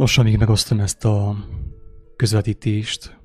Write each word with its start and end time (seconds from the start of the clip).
Most, 0.00 0.18
amíg 0.18 0.38
megosztom 0.38 0.80
ezt 0.80 1.04
a 1.04 1.36
közvetítést, 2.16 3.20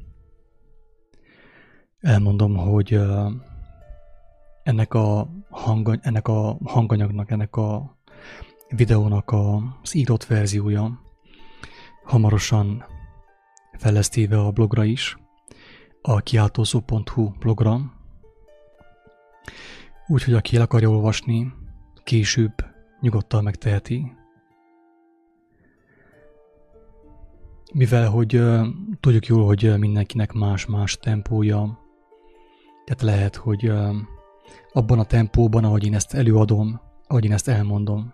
elmondom, 2.00 2.58
hogy 2.58 3.00
ennek 4.63 4.93
a, 4.93 5.29
hang, 5.49 5.99
ennek 6.01 6.27
a 6.27 6.57
hanganyagnak, 6.63 7.31
ennek 7.31 7.55
a 7.55 7.97
videónak 8.69 9.31
az 9.81 9.96
írott 9.96 10.25
verziója 10.25 11.01
hamarosan 12.03 12.85
fejlesztéve 13.78 14.39
a 14.39 14.51
blogra 14.51 14.83
is, 14.83 15.17
a 16.02 16.20
kiáltózó.hu 16.20 17.30
blogra, 17.39 17.80
úgyhogy 20.07 20.34
aki 20.34 20.55
el 20.55 20.62
akarja 20.62 20.89
olvasni, 20.89 21.53
később 22.03 22.53
nyugodtan 23.02 23.44
megteheti. 23.44 24.23
Mivel, 27.77 28.09
hogy 28.09 28.41
tudjuk 29.00 29.26
jól, 29.26 29.45
hogy 29.45 29.73
mindenkinek 29.77 30.34
más-más 30.34 30.98
tempója, 30.98 31.80
tehát 32.86 33.02
lehet, 33.02 33.36
hogy 33.36 33.72
abban 34.72 35.00
a 35.00 35.04
tempóban, 35.04 35.63
ahogy 35.63 35.86
én 35.86 35.94
ezt 35.94 36.14
előadom, 36.14 36.81
ahogy 37.08 37.26
én 37.26 37.31
ezt 37.31 37.48
elmondom, 37.48 38.14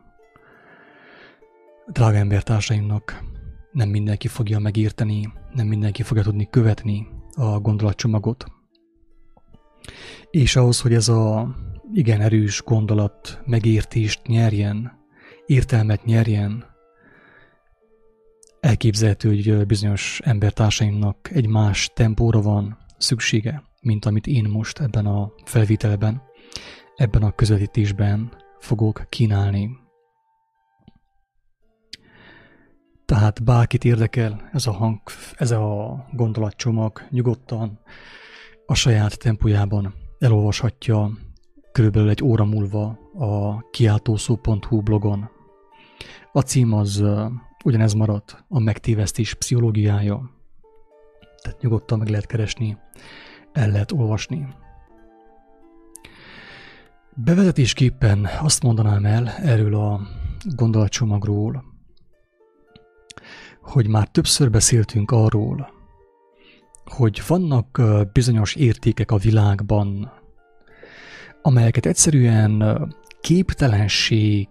drága 1.87 2.17
embertársaimnak 2.17 3.23
nem 3.71 3.89
mindenki 3.89 4.27
fogja 4.27 4.59
megírteni, 4.59 5.33
nem 5.53 5.67
mindenki 5.67 6.03
fogja 6.03 6.23
tudni 6.23 6.47
követni 6.49 7.07
a 7.31 7.59
gondolatcsomagot. 7.59 8.45
És 10.31 10.55
ahhoz, 10.55 10.81
hogy 10.81 10.93
ez 10.93 11.07
a 11.07 11.55
igen 11.93 12.21
erős 12.21 12.61
gondolat 12.61 13.41
megértést 13.45 14.27
nyerjen, 14.27 14.91
értelmet 15.45 16.05
nyerjen, 16.05 16.70
elképzelhető, 18.61 19.29
hogy 19.29 19.65
bizonyos 19.65 20.21
embertársaimnak 20.23 21.31
egy 21.31 21.47
más 21.47 21.91
tempóra 21.93 22.41
van 22.41 22.77
szüksége, 22.97 23.63
mint 23.81 24.05
amit 24.05 24.27
én 24.27 24.49
most 24.49 24.79
ebben 24.79 25.05
a 25.05 25.31
felvételben, 25.45 26.21
ebben 26.95 27.23
a 27.23 27.31
közvetítésben 27.31 28.31
fogok 28.59 29.05
kínálni. 29.09 29.69
Tehát 33.05 33.43
bárkit 33.43 33.83
érdekel 33.83 34.49
ez 34.53 34.67
a 34.67 34.71
hang, 34.71 34.99
ez 35.35 35.51
a 35.51 35.95
gondolatcsomag, 36.11 37.01
nyugodtan 37.09 37.79
a 38.65 38.73
saját 38.73 39.17
tempójában 39.19 39.93
elolvashatja 40.19 41.11
körülbelül 41.71 42.09
egy 42.09 42.23
óra 42.23 42.45
múlva 42.45 42.99
a 43.13 43.61
kiáltószó.hu 43.69 44.81
blogon. 44.81 45.29
A 46.31 46.41
cím 46.41 46.73
az 46.73 47.03
ugyanez 47.63 47.93
maradt, 47.93 48.43
a 48.47 48.59
megtévesztés 48.59 49.33
pszichológiája. 49.33 50.31
Tehát 51.41 51.61
nyugodtan 51.61 51.97
meg 51.97 52.07
lehet 52.07 52.25
keresni, 52.25 52.77
el 53.51 53.69
lehet 53.69 53.91
olvasni. 53.91 54.47
Bevezetésképpen 57.15 58.27
azt 58.41 58.63
mondanám 58.63 59.05
el 59.05 59.27
erről 59.29 59.75
a 59.75 60.01
gondolatcsomagról, 60.55 61.63
hogy 63.61 63.87
már 63.87 64.07
többször 64.07 64.49
beszéltünk 64.49 65.11
arról, 65.11 65.69
hogy 66.85 67.21
vannak 67.27 67.81
bizonyos 68.13 68.55
értékek 68.55 69.11
a 69.11 69.17
világban, 69.17 70.11
amelyeket 71.41 71.85
egyszerűen 71.85 72.87
képtelenség 73.21 74.47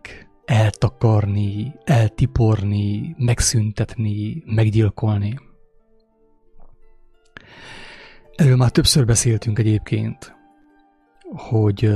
eltakarni, 0.51 1.75
eltiporni, 1.85 3.15
megszüntetni, 3.19 4.43
meggyilkolni. 4.47 5.39
Erről 8.35 8.57
már 8.57 8.71
többször 8.71 9.05
beszéltünk 9.05 9.59
egyébként, 9.59 10.37
hogy 11.37 11.91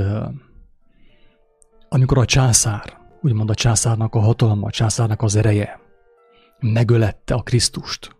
amikor 1.89 2.17
a 2.17 2.25
császár, 2.25 2.97
úgymond 3.21 3.49
a 3.49 3.55
császárnak 3.55 4.15
a 4.15 4.19
hatalma, 4.19 4.67
a 4.67 4.71
császárnak 4.71 5.21
az 5.21 5.35
ereje 5.35 5.79
megölette 6.59 7.33
a 7.33 7.41
Krisztust, 7.41 8.15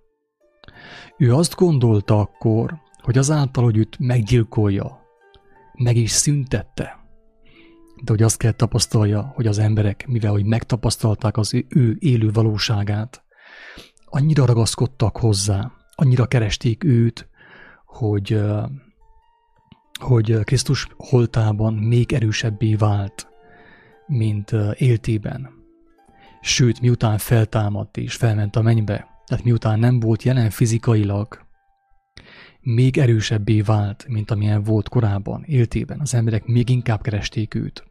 ő 1.17 1.33
azt 1.33 1.55
gondolta 1.55 2.19
akkor, 2.19 2.81
hogy 3.01 3.17
azáltal, 3.17 3.63
hogy 3.63 3.77
őt 3.77 3.99
meggyilkolja, 3.99 5.01
meg 5.73 5.95
is 5.95 6.11
szüntette. 6.11 7.04
De 8.03 8.11
hogy 8.11 8.21
azt 8.21 8.37
kell 8.37 8.51
tapasztalja, 8.51 9.31
hogy 9.35 9.47
az 9.47 9.57
emberek, 9.57 10.07
mivel 10.07 10.31
hogy 10.31 10.45
megtapasztalták 10.45 11.37
az 11.37 11.53
ő 11.67 11.95
élő 11.99 12.31
valóságát, 12.31 13.23
annyira 14.05 14.45
ragaszkodtak 14.45 15.17
hozzá, 15.17 15.71
annyira 15.95 16.25
keresték 16.25 16.83
őt, 16.83 17.29
hogy, 17.85 18.41
hogy 19.99 20.39
Krisztus 20.43 20.87
holtában 20.97 21.73
még 21.73 22.13
erősebbé 22.13 22.75
vált, 22.75 23.27
mint 24.07 24.51
éltében. 24.77 25.49
Sőt, 26.41 26.81
miután 26.81 27.17
feltámadt 27.17 27.97
és 27.97 28.15
felment 28.15 28.55
a 28.55 28.61
mennybe, 28.61 29.07
tehát 29.25 29.43
miután 29.43 29.79
nem 29.79 29.99
volt 29.99 30.23
jelen 30.23 30.49
fizikailag, 30.49 31.44
még 32.65 32.97
erősebbé 32.97 33.61
vált, 33.61 34.05
mint 34.07 34.31
amilyen 34.31 34.63
volt 34.63 34.89
korábban, 34.89 35.43
éltében. 35.43 35.99
Az 35.99 36.13
emberek 36.13 36.45
még 36.45 36.69
inkább 36.69 37.01
keresték 37.01 37.53
őt. 37.53 37.83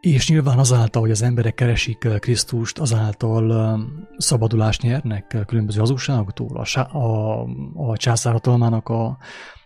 És 0.00 0.28
nyilván 0.28 0.58
azáltal, 0.58 1.02
hogy 1.02 1.10
az 1.10 1.22
emberek 1.22 1.54
keresik 1.54 1.98
Krisztust, 1.98 2.78
azáltal 2.78 3.78
szabadulást 4.16 4.82
nyernek 4.82 5.44
különböző 5.46 5.78
hazugságoktól, 5.78 6.56
a, 6.56 6.78
a, 6.96 7.42
a 7.74 7.96
császárhatalmának 7.96 8.88
a, 8.88 9.18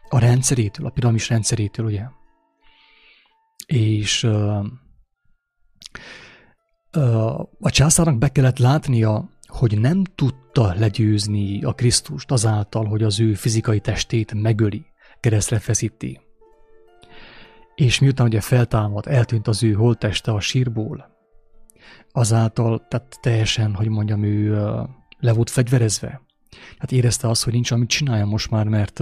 a 0.08 0.18
rendszerétől, 0.18 0.86
a 0.86 0.90
piramis 0.90 1.28
rendszerétől, 1.28 1.86
ugye? 1.86 2.04
És 3.66 4.24
a 7.60 7.70
császárnak 7.70 8.18
be 8.18 8.28
kellett 8.28 8.58
látnia, 8.58 9.28
hogy 9.46 9.80
nem 9.80 10.02
tudta 10.56 10.78
legyőzni 10.78 11.62
a 11.62 11.72
Krisztust 11.72 12.30
azáltal, 12.30 12.84
hogy 12.84 13.02
az 13.02 13.20
ő 13.20 13.34
fizikai 13.34 13.80
testét 13.80 14.34
megöli, 14.34 14.86
keresztre 15.20 15.58
feszíti. 15.58 16.20
És 17.74 17.98
miután 17.98 18.26
ugye 18.26 18.40
feltámad, 18.40 19.06
eltűnt 19.06 19.48
az 19.48 19.62
ő 19.62 19.72
holtteste 19.72 20.32
a 20.32 20.40
sírból, 20.40 21.08
azáltal, 22.12 22.86
tehát 22.88 23.18
teljesen, 23.20 23.74
hogy 23.74 23.88
mondjam, 23.88 24.22
ő 24.22 24.50
le 25.18 25.32
volt 25.32 25.50
fegyverezve. 25.50 26.20
Hát 26.78 26.92
érezte 26.92 27.28
azt, 27.28 27.44
hogy 27.44 27.52
nincs, 27.52 27.70
amit 27.70 27.88
csinálja 27.88 28.24
most 28.24 28.50
már, 28.50 28.68
mert 28.68 29.00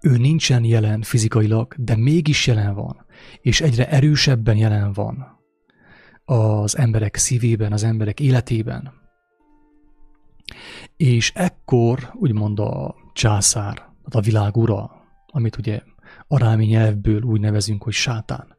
ő 0.00 0.16
nincsen 0.16 0.64
jelen 0.64 1.02
fizikailag, 1.02 1.74
de 1.76 1.96
mégis 1.96 2.46
jelen 2.46 2.74
van, 2.74 3.06
és 3.40 3.60
egyre 3.60 3.88
erősebben 3.88 4.56
jelen 4.56 4.92
van 4.92 5.40
az 6.24 6.78
emberek 6.78 7.16
szívében, 7.16 7.72
az 7.72 7.84
emberek 7.84 8.20
életében. 8.20 9.02
És 10.96 11.32
ekkor 11.34 12.10
úgymond 12.14 12.58
a 12.58 12.94
császár, 13.12 13.88
a 14.02 14.20
világ 14.20 14.52
amit 15.26 15.56
ugye 15.56 15.82
arámi 16.28 16.64
nyelvből 16.64 17.22
úgy 17.22 17.40
nevezünk, 17.40 17.82
hogy 17.82 17.92
sátán, 17.92 18.56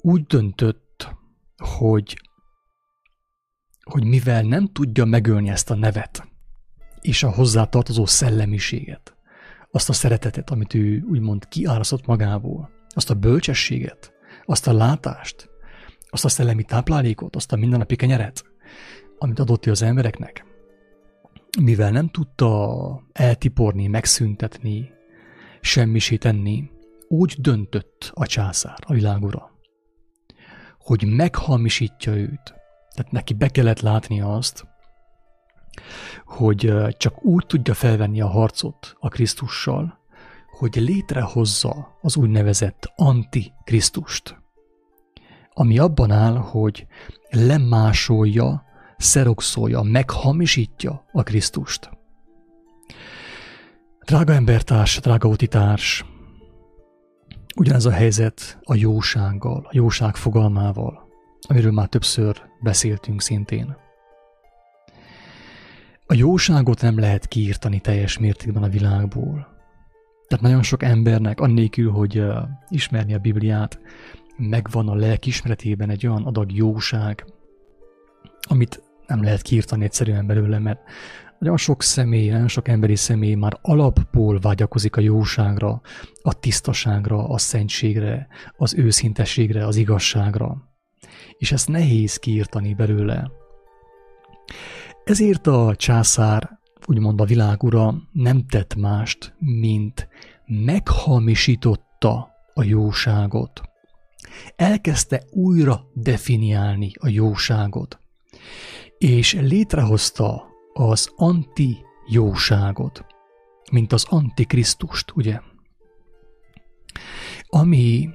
úgy 0.00 0.22
döntött, 0.22 1.08
hogy, 1.56 2.20
hogy 3.82 4.04
mivel 4.04 4.42
nem 4.42 4.72
tudja 4.72 5.04
megölni 5.04 5.48
ezt 5.48 5.70
a 5.70 5.74
nevet, 5.74 6.28
és 7.00 7.22
a 7.22 7.30
hozzátartozó 7.30 8.06
szellemiséget, 8.06 9.16
azt 9.70 9.88
a 9.88 9.92
szeretetet, 9.92 10.50
amit 10.50 10.74
ő 10.74 11.04
úgymond 11.08 11.48
kiáraszott 11.48 12.06
magából, 12.06 12.70
azt 12.88 13.10
a 13.10 13.14
bölcsességet, 13.14 14.12
azt 14.44 14.66
a 14.66 14.72
látást, 14.72 15.50
azt 16.10 16.24
a 16.24 16.28
szellemi 16.28 16.64
táplálékot, 16.64 17.36
azt 17.36 17.52
a 17.52 17.56
mindennapi 17.56 17.96
kenyeret, 17.96 18.44
amit 19.24 19.38
adott 19.38 19.66
az 19.66 19.82
embereknek, 19.82 20.44
mivel 21.60 21.90
nem 21.90 22.08
tudta 22.08 23.02
eltiporni, 23.12 23.86
megszüntetni, 23.86 24.90
semmisé 25.60 26.16
tenni, 26.16 26.70
úgy 27.08 27.34
döntött 27.38 28.10
a 28.14 28.26
császár, 28.26 28.78
a 28.86 28.92
világura, 28.92 29.50
hogy 30.78 31.06
meghamisítja 31.06 32.16
őt. 32.16 32.54
Tehát 32.94 33.12
neki 33.12 33.34
be 33.34 33.48
kellett 33.48 33.80
látnia 33.80 34.34
azt, 34.34 34.66
hogy 36.24 36.74
csak 36.96 37.24
úgy 37.24 37.46
tudja 37.46 37.74
felvenni 37.74 38.20
a 38.20 38.28
harcot 38.28 38.96
a 39.00 39.08
Krisztussal, 39.08 39.98
hogy 40.58 40.74
létrehozza 40.74 41.98
az 42.00 42.16
úgynevezett 42.16 42.92
antikrisztust 42.96 44.42
ami 45.54 45.78
abban 45.78 46.10
áll, 46.10 46.36
hogy 46.36 46.86
lemásolja, 47.30 48.64
szerokszolja, 49.04 49.82
meghamisítja 49.82 51.04
a 51.12 51.22
Krisztust. 51.22 51.90
Drága 54.04 54.32
embertárs, 54.32 55.00
drága 55.00 55.28
utitárs, 55.28 56.04
ugyanez 57.56 57.84
a 57.84 57.90
helyzet 57.90 58.58
a 58.62 58.74
jósággal, 58.74 59.66
a 59.68 59.70
jóság 59.72 60.16
fogalmával. 60.16 61.02
amiről 61.48 61.72
már 61.72 61.88
többször 61.88 62.42
beszéltünk 62.60 63.20
szintén. 63.20 63.76
A 66.06 66.14
jóságot 66.14 66.80
nem 66.80 66.98
lehet 66.98 67.26
kiírtani 67.26 67.80
teljes 67.80 68.18
mértékben 68.18 68.62
a 68.62 68.68
világból. 68.68 69.48
Tehát 70.28 70.44
nagyon 70.44 70.62
sok 70.62 70.82
embernek, 70.82 71.40
annélkül, 71.40 71.90
hogy 71.90 72.22
ismerni 72.68 73.14
a 73.14 73.18
Bibliát, 73.18 73.78
megvan 74.36 74.88
a 74.88 74.94
lelkismeretében 74.94 75.90
egy 75.90 76.06
olyan 76.06 76.24
adag 76.24 76.52
jóság, 76.52 77.24
amit 78.48 78.82
nem 79.06 79.22
lehet 79.22 79.42
kiírtani 79.42 79.84
egyszerűen 79.84 80.26
belőle, 80.26 80.58
mert 80.58 80.80
nagyon 81.38 81.56
sok 81.56 81.82
személy, 81.82 82.30
nagyon 82.30 82.48
sok 82.48 82.68
emberi 82.68 82.96
személy 82.96 83.34
már 83.34 83.58
alapból 83.62 84.38
vágyakozik 84.38 84.96
a 84.96 85.00
jóságra, 85.00 85.80
a 86.22 86.38
tisztaságra, 86.40 87.28
a 87.28 87.38
szentségre, 87.38 88.26
az 88.56 88.74
őszintességre, 88.74 89.66
az 89.66 89.76
igazságra. 89.76 90.56
És 91.38 91.52
ezt 91.52 91.68
nehéz 91.68 92.16
kiírtani 92.16 92.74
belőle. 92.74 93.30
Ezért 95.04 95.46
a 95.46 95.74
császár, 95.76 96.58
úgymond 96.86 97.20
a 97.20 97.24
világura 97.24 97.94
nem 98.12 98.46
tett 98.46 98.74
mást, 98.74 99.34
mint 99.38 100.08
meghamisította 100.46 102.28
a 102.54 102.62
jóságot. 102.62 103.62
Elkezdte 104.56 105.22
újra 105.30 105.80
definiálni 105.94 106.90
a 107.00 107.08
jóságot, 107.08 107.98
és 109.04 109.32
létrehozta 109.32 110.46
az 110.72 111.12
anti-jóságot, 111.16 113.06
mint 113.72 113.92
az 113.92 114.06
antikrisztust, 114.08 115.12
ugye? 115.14 115.40
Ami 117.46 118.08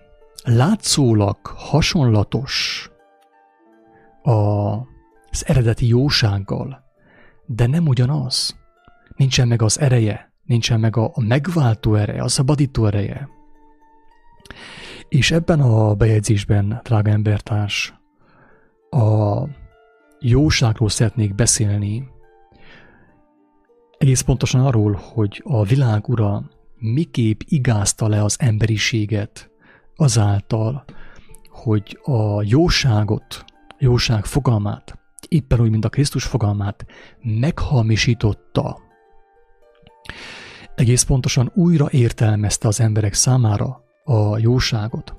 látszólag 0.43 1.37
hasonlatos 1.45 2.89
az 4.21 5.45
eredeti 5.45 5.87
jósággal, 5.87 6.83
de 7.45 7.67
nem 7.67 7.87
ugyanaz. 7.87 8.57
Nincsen 9.15 9.47
meg 9.47 9.61
az 9.61 9.79
ereje, 9.79 10.33
nincsen 10.43 10.79
meg 10.79 10.97
a, 10.97 11.11
a 11.13 11.21
megváltó 11.21 11.95
ereje, 11.95 12.21
a 12.21 12.27
szabadító 12.27 12.85
ereje. 12.85 13.29
És 15.09 15.31
ebben 15.31 15.59
a 15.59 15.93
bejegyzésben, 15.95 16.79
drága 16.83 17.11
embertárs, 17.11 17.93
a 18.89 19.43
jóságról 20.19 20.89
szeretnék 20.89 21.35
beszélni, 21.35 22.07
egész 23.97 24.21
pontosan 24.21 24.65
arról, 24.65 24.99
hogy 25.13 25.41
a 25.45 25.63
világ 25.63 26.07
ura 26.07 26.43
miképp 26.77 27.39
igázta 27.45 28.07
le 28.07 28.23
az 28.23 28.35
emberiséget 28.39 29.51
azáltal, 29.95 30.83
hogy 31.49 31.99
a 32.03 32.43
jóságot, 32.43 33.45
jóság 33.77 34.25
fogalmát, 34.25 34.99
éppen 35.27 35.59
úgy, 35.59 35.69
mint 35.69 35.85
a 35.85 35.89
Krisztus 35.89 36.23
fogalmát 36.23 36.85
meghamisította. 37.21 38.77
Egész 40.75 41.03
pontosan 41.03 41.51
újra 41.53 41.87
értelmezte 41.91 42.67
az 42.67 42.79
emberek 42.79 43.13
számára 43.13 43.83
a 44.03 44.37
jóságot. 44.37 45.18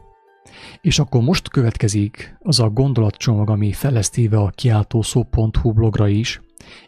És 0.81 0.99
akkor 0.99 1.23
most 1.23 1.49
következik 1.49 2.37
az 2.39 2.61
a 2.61 2.69
gondolatcsomag, 2.69 3.51
ami 3.51 3.73
felesztíve 3.73 4.39
a 4.39 4.51
kiáltószó.hu 4.51 5.73
blogra 5.73 6.09
is, 6.09 6.41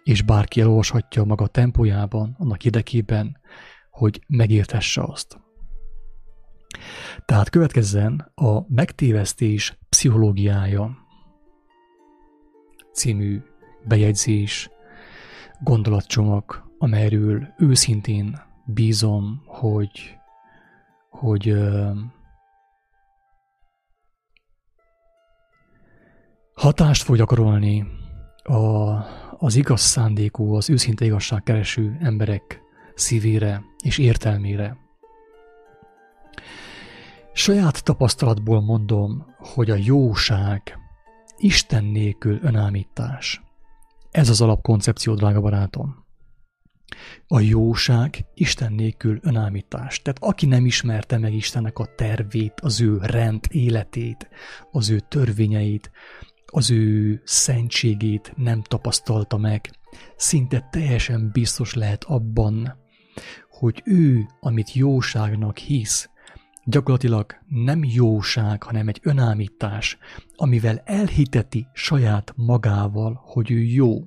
és 0.02 0.22
bárki 0.22 0.60
elolvashatja 0.60 1.24
maga 1.24 1.46
tempójában, 1.46 2.36
annak 2.38 2.64
érdekében, 2.64 3.40
hogy 3.90 4.20
megértesse 4.26 5.02
azt. 5.02 5.40
Tehát 7.24 7.50
következzen 7.50 8.32
a 8.34 8.60
megtévesztés 8.68 9.78
pszichológiája 9.88 10.96
című 12.92 13.40
bejegyzés, 13.84 14.70
gondolatcsomag, 15.60 16.70
amelyről 16.78 17.54
őszintén 17.58 18.40
bízom, 18.64 19.42
hogy, 19.46 20.18
hogy 21.10 21.54
hatást 26.62 27.02
fog 27.02 27.16
gyakorolni 27.16 27.86
a, 28.42 28.56
az 29.38 29.54
igaz 29.54 29.80
szándékú, 29.80 30.54
az 30.54 30.70
őszinte 30.70 31.04
igazságkereső 31.04 31.96
emberek 32.00 32.60
szívére 32.94 33.62
és 33.84 33.98
értelmére. 33.98 34.76
Saját 37.32 37.84
tapasztalatból 37.84 38.60
mondom, 38.60 39.26
hogy 39.38 39.70
a 39.70 39.74
jóság 39.78 40.78
Isten 41.36 41.84
nélkül 41.84 42.38
önállítás. 42.42 43.42
Ez 44.10 44.28
az 44.28 44.40
alapkoncepció, 44.40 45.14
drága 45.14 45.40
barátom. 45.40 46.04
A 47.26 47.40
jóság 47.40 48.24
Isten 48.34 48.72
nélkül 48.72 49.18
önállítás. 49.22 50.02
Tehát 50.02 50.22
aki 50.22 50.46
nem 50.46 50.66
ismerte 50.66 51.18
meg 51.18 51.34
Istennek 51.34 51.78
a 51.78 51.94
tervét, 51.96 52.60
az 52.60 52.80
ő 52.80 52.98
rend 53.00 53.44
életét, 53.50 54.28
az 54.70 54.90
ő 54.90 55.00
törvényeit, 55.08 55.90
az 56.54 56.70
ő 56.70 57.20
szentségét 57.24 58.32
nem 58.36 58.62
tapasztalta 58.62 59.36
meg, 59.36 59.70
szinte 60.16 60.68
teljesen 60.70 61.30
biztos 61.32 61.74
lehet 61.74 62.04
abban, 62.04 62.76
hogy 63.50 63.82
ő, 63.84 64.26
amit 64.40 64.72
jóságnak 64.72 65.58
hisz, 65.58 66.08
gyakorlatilag 66.64 67.34
nem 67.48 67.84
jóság, 67.84 68.62
hanem 68.62 68.88
egy 68.88 69.00
önállítás, 69.02 69.98
amivel 70.36 70.82
elhiteti 70.84 71.66
saját 71.72 72.32
magával, 72.36 73.20
hogy 73.24 73.50
ő 73.50 73.62
jó. 73.62 73.98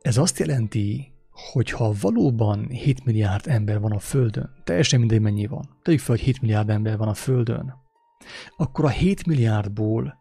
Ez 0.00 0.16
azt 0.16 0.38
jelenti, 0.38 1.12
hogy 1.30 1.70
ha 1.70 1.94
valóban 2.00 2.68
7 2.68 3.04
milliárd 3.04 3.46
ember 3.46 3.80
van 3.80 3.92
a 3.92 3.98
Földön, 3.98 4.50
teljesen 4.64 4.98
mindegy 4.98 5.20
mennyi 5.20 5.46
van, 5.46 5.78
tegyük 5.82 6.00
fel, 6.00 6.16
hogy 6.16 6.24
7 6.24 6.40
milliárd 6.40 6.70
ember 6.70 6.96
van 6.96 7.08
a 7.08 7.14
Földön, 7.14 7.74
akkor 8.56 8.84
a 8.84 8.88
7 8.88 9.26
milliárdból 9.26 10.20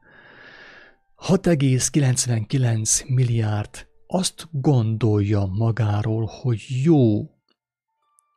6,99 1.28 3.08
milliárd 3.08 3.88
azt 4.08 4.48
gondolja 4.52 5.46
magáról, 5.46 6.30
hogy 6.42 6.66
jó, 6.84 7.30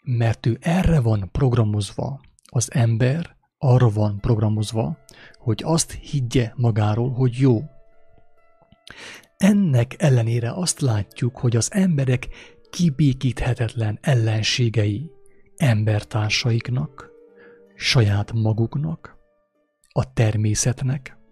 mert 0.02 0.46
ő 0.46 0.58
erre 0.60 1.00
van 1.00 1.28
programozva. 1.32 2.20
Az 2.50 2.72
ember 2.72 3.36
arra 3.58 3.88
van 3.88 4.20
programozva, 4.20 4.98
hogy 5.32 5.62
azt 5.64 5.92
higgye 5.92 6.52
magáról, 6.56 7.10
hogy 7.10 7.34
jó. 7.38 7.62
Ennek 9.36 9.94
ellenére 9.98 10.52
azt 10.52 10.80
látjuk, 10.80 11.36
hogy 11.38 11.56
az 11.56 11.72
emberek 11.72 12.28
kibékíthetetlen 12.70 13.98
ellenségei 14.00 15.10
embertársaiknak, 15.56 17.10
saját 17.76 18.32
maguknak, 18.32 19.16
a 19.88 20.12
természetnek, 20.12 21.22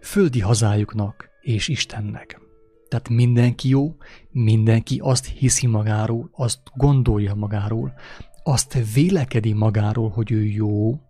földi 0.00 0.40
hazájuknak 0.40 1.28
és 1.40 1.68
Istennek. 1.68 2.40
Tehát 2.88 3.08
mindenki 3.08 3.68
jó, 3.68 3.96
mindenki 4.30 4.98
azt 5.02 5.26
hiszi 5.26 5.66
magáról, 5.66 6.30
azt 6.32 6.60
gondolja 6.74 7.34
magáról, 7.34 7.92
azt 8.42 8.78
vélekedi 8.94 9.52
magáról, 9.52 10.10
hogy 10.10 10.30
ő 10.30 10.44
jó. 10.44 11.00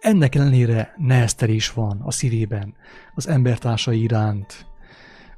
Ennek 0.00 0.34
ellenére 0.34 0.94
neheztelés 0.96 1.72
van 1.72 2.00
a 2.00 2.10
szívében, 2.10 2.74
az 3.14 3.28
embertársai 3.28 4.02
iránt, 4.02 4.66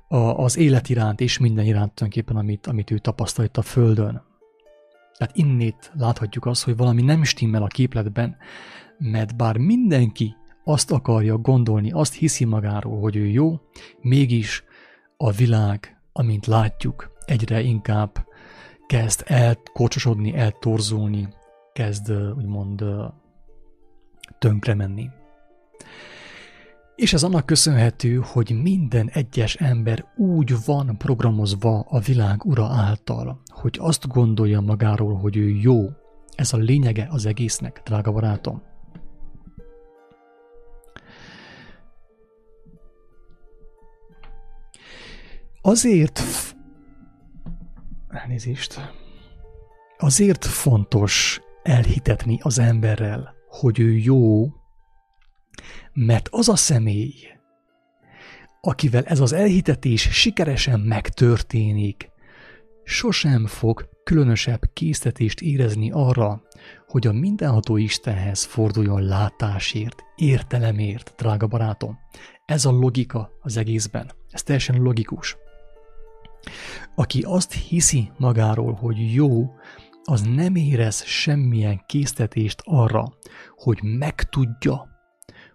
a, 0.09 0.17
az 0.17 0.57
élet 0.57 0.89
iránt 0.89 1.21
és 1.21 1.39
minden 1.39 1.65
iránt 1.65 1.95
tulajdonképpen, 1.95 2.37
amit, 2.37 2.67
amit 2.67 2.91
ő 2.91 2.99
tapasztalt 2.99 3.57
a 3.57 3.63
Földön. 3.63 4.23
Tehát 5.19 5.37
innét 5.37 5.93
láthatjuk 5.95 6.47
azt, 6.47 6.65
hogy 6.65 6.77
valami 6.77 7.03
nem 7.03 7.25
stimmel 7.25 7.63
a 7.63 7.67
képletben, 7.67 8.37
mert 8.99 9.37
bár 9.37 9.57
mindenki 9.57 10.35
azt 10.69 10.91
akarja 10.91 11.37
gondolni, 11.37 11.91
azt 11.91 12.15
hiszi 12.15 12.45
magáról, 12.45 13.01
hogy 13.01 13.17
ő 13.17 13.27
jó, 13.27 13.61
mégis 14.01 14.65
a 15.17 15.31
világ, 15.31 16.01
amint 16.13 16.47
látjuk, 16.47 17.13
egyre 17.25 17.61
inkább 17.61 18.27
kezd 18.87 19.23
elkocsosodni, 19.27 20.35
eltorzulni, 20.35 21.29
kezd 21.73 22.13
úgymond 22.37 22.85
tönkre 24.39 24.75
menni. 24.75 25.09
És 26.97 27.13
ez 27.13 27.23
annak 27.23 27.47
köszönhető, 27.47 28.17
hogy 28.25 28.63
minden 28.63 29.11
egyes 29.13 29.55
ember 29.55 30.05
úgy 30.17 30.65
van 30.65 30.97
programozva 30.99 31.81
a 31.89 31.99
világ 31.99 32.45
ura 32.45 32.67
által, 32.67 33.41
hogy 33.47 33.77
azt 33.81 34.09
gondolja 34.09 34.61
magáról, 34.61 35.15
hogy 35.15 35.37
ő 35.37 35.49
jó. 35.49 35.89
Ez 36.35 36.53
a 36.53 36.57
lényege 36.57 37.07
az 37.11 37.27
egésznek, 37.27 37.81
drága 37.85 38.13
barátom. 38.13 38.63
Azért 45.67 46.23
elnézést, 48.09 48.95
azért 49.99 50.45
fontos 50.45 51.41
elhitetni 51.63 52.39
az 52.43 52.59
emberrel, 52.59 53.35
hogy 53.49 53.81
ő 53.81 53.97
jó, 53.97 54.47
Mert 55.93 56.29
az 56.31 56.49
a 56.49 56.57
személy, 56.57 57.15
akivel 58.61 59.05
ez 59.05 59.21
az 59.21 59.33
elhitetés 59.33 60.01
sikeresen 60.01 60.81
megtörténik, 60.81 62.11
sosem 62.85 63.47
fog 63.47 63.89
különösebb 64.05 64.61
késztetést 64.73 65.41
érezni 65.41 65.91
arra, 65.91 66.43
hogy 66.87 67.07
a 67.07 67.13
mindenható 67.13 67.77
Istenhez 67.77 68.45
forduljon 68.45 69.03
látásért, 69.03 70.03
értelemért, 70.17 71.15
drága 71.17 71.47
barátom. 71.47 71.99
Ez 72.45 72.65
a 72.65 72.71
logika 72.71 73.31
az 73.41 73.57
egészben. 73.57 74.13
Ez 74.31 74.43
teljesen 74.43 74.83
logikus. 74.83 75.37
Aki 76.95 77.23
azt 77.23 77.53
hiszi 77.53 78.11
magáról, 78.19 78.73
hogy 78.73 79.15
jó, 79.15 79.55
az 80.05 80.23
nem 80.23 80.55
érez 80.55 81.05
semmilyen 81.05 81.83
késztetést 81.87 82.63
arra, 82.65 83.05
hogy 83.57 83.79
megtudja, 83.83 84.89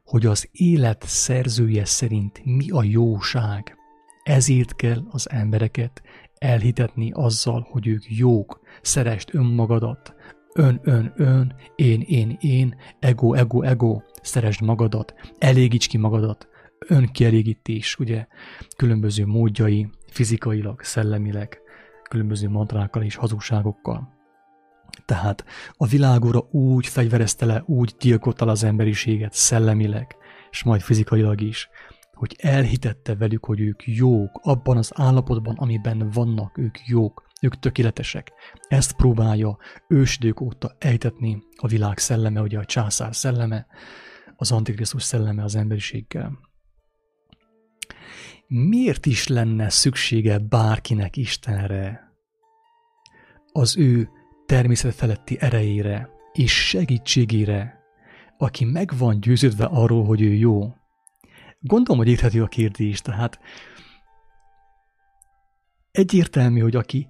hogy 0.03 0.25
az 0.25 0.49
élet 0.51 1.03
szerzője 1.07 1.85
szerint 1.85 2.41
mi 2.43 2.69
a 2.69 2.83
jóság. 2.83 3.75
Ezért 4.23 4.75
kell 4.75 5.03
az 5.09 5.29
embereket 5.29 6.01
elhitetni 6.35 7.11
azzal, 7.13 7.67
hogy 7.69 7.87
ők 7.87 8.17
jók. 8.17 8.59
Szerest 8.81 9.33
önmagadat. 9.33 10.15
Ön, 10.53 10.79
ön, 10.83 11.13
ön, 11.15 11.55
én, 11.75 12.01
én, 12.01 12.37
én, 12.39 12.75
ego, 12.99 13.33
ego, 13.33 13.61
ego. 13.61 14.01
Szeresd 14.21 14.61
magadat, 14.61 15.13
elégíts 15.37 15.87
ki 15.87 15.97
magadat. 15.97 16.47
Önkielégítés, 16.87 17.99
ugye, 17.99 18.27
különböző 18.75 19.25
módjai, 19.25 19.89
fizikailag, 20.11 20.81
szellemileg, 20.81 21.61
különböző 22.09 22.49
mantrákkal 22.49 23.03
és 23.03 23.15
hazugságokkal. 23.15 24.19
Tehát 25.05 25.45
a 25.71 25.85
világúra 25.85 26.39
úgy 26.51 26.87
fegyverezte 26.87 27.45
le, 27.45 27.63
úgy 27.65 27.95
gyilkolta 27.99 28.45
az 28.45 28.63
emberiséget 28.63 29.33
szellemileg, 29.33 30.15
és 30.49 30.63
majd 30.63 30.81
fizikailag 30.81 31.41
is, 31.41 31.69
hogy 32.13 32.35
elhitette 32.39 33.15
velük, 33.15 33.45
hogy 33.45 33.59
ők 33.59 33.81
jók, 33.85 34.39
abban 34.41 34.77
az 34.77 34.91
állapotban, 34.95 35.55
amiben 35.55 36.09
vannak, 36.09 36.57
ők 36.57 36.87
jók, 36.87 37.27
ők 37.41 37.59
tökéletesek. 37.59 38.31
Ezt 38.67 38.95
próbálja 38.95 39.57
ősidők 39.87 40.41
óta 40.41 40.75
ejtetni 40.77 41.43
a 41.55 41.67
világ 41.67 41.97
szelleme, 41.97 42.41
ugye 42.41 42.59
a 42.59 42.65
császár 42.65 43.15
szelleme, 43.15 43.67
az 44.35 44.51
Antikrisztus 44.51 45.03
szelleme 45.03 45.43
az 45.43 45.55
emberiséggel. 45.55 46.50
Miért 48.53 49.05
is 49.05 49.27
lenne 49.27 49.69
szüksége 49.69 50.37
bárkinek 50.37 51.17
Istenre? 51.17 52.13
Az 53.51 53.77
ő 53.77 54.09
természet 54.45 54.93
feletti 54.93 55.37
erejére 55.39 56.09
és 56.33 56.67
segítségére, 56.67 57.79
aki 58.37 58.65
meg 58.65 58.91
van 58.97 59.19
győződve 59.19 59.65
arról, 59.65 60.05
hogy 60.05 60.21
ő 60.21 60.33
jó. 60.33 60.73
Gondolom, 61.59 61.99
hogy 62.01 62.11
érthető 62.11 62.43
a 62.43 62.47
kérdés, 62.47 63.01
tehát 63.01 63.39
egyértelmű, 65.91 66.59
hogy 66.59 66.75
aki, 66.75 67.07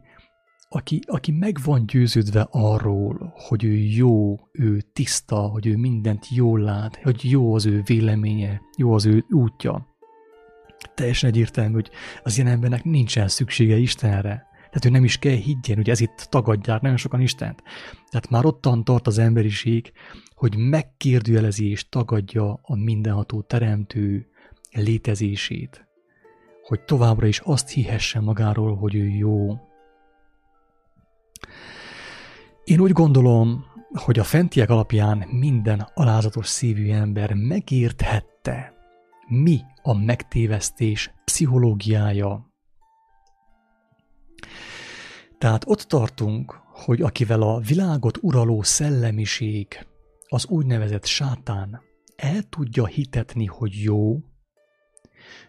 aki, 0.69 0.99
aki 1.05 1.31
meg 1.31 1.57
van 1.63 1.85
győződve 1.85 2.47
arról, 2.51 3.33
hogy 3.35 3.63
ő 3.63 3.75
jó, 3.75 4.39
ő 4.51 4.81
tiszta, 4.93 5.39
hogy 5.39 5.67
ő 5.67 5.77
mindent 5.77 6.29
jól 6.29 6.59
lát, 6.59 6.95
hogy 6.95 7.29
jó 7.29 7.53
az 7.53 7.65
ő 7.65 7.81
véleménye, 7.85 8.61
jó 8.77 8.93
az 8.93 9.05
ő 9.05 9.25
útja, 9.29 9.90
teljesen 10.93 11.29
egyértelmű, 11.29 11.73
hogy 11.73 11.89
az 12.23 12.37
ilyen 12.37 12.49
embernek 12.49 12.83
nincsen 12.83 13.27
szüksége 13.27 13.77
Istenre. 13.77 14.49
Tehát 14.53 14.85
ő 14.85 14.89
nem 14.89 15.03
is 15.03 15.17
kell 15.17 15.35
higgyen, 15.35 15.75
hogy 15.75 15.89
ez 15.89 15.99
itt 15.99 16.27
tagadják 16.29 16.81
nagyon 16.81 16.97
sokan 16.97 17.21
Istent. 17.21 17.63
Tehát 18.09 18.29
már 18.29 18.45
ottan 18.45 18.83
tart 18.83 19.07
az 19.07 19.17
emberiség, 19.17 19.91
hogy 20.35 20.57
megkérdőjelezi 20.57 21.69
és 21.69 21.89
tagadja 21.89 22.59
a 22.61 22.75
mindenható 22.75 23.41
teremtő 23.41 24.27
létezését. 24.71 25.87
Hogy 26.63 26.81
továbbra 26.81 27.27
is 27.27 27.39
azt 27.39 27.69
hihesse 27.69 28.19
magáról, 28.19 28.75
hogy 28.75 28.95
ő 28.95 29.07
jó. 29.07 29.59
Én 32.63 32.79
úgy 32.79 32.91
gondolom, 32.91 33.65
hogy 33.93 34.19
a 34.19 34.23
fentiek 34.23 34.69
alapján 34.69 35.17
minden 35.17 35.87
alázatos 35.93 36.47
szívű 36.47 36.91
ember 36.91 37.33
megérthette, 37.33 38.73
mi 39.31 39.61
a 39.81 39.93
megtévesztés 39.93 41.13
pszichológiája. 41.23 42.49
Tehát 45.37 45.63
ott 45.67 45.81
tartunk, 45.81 46.61
hogy 46.73 47.01
akivel 47.01 47.41
a 47.41 47.59
világot 47.59 48.17
uraló 48.21 48.61
szellemiség, 48.61 49.87
az 50.27 50.45
úgynevezett 50.45 51.05
sátán 51.05 51.81
el 52.15 52.41
tudja 52.43 52.85
hitetni, 52.85 53.45
hogy 53.45 53.83
jó, 53.83 54.17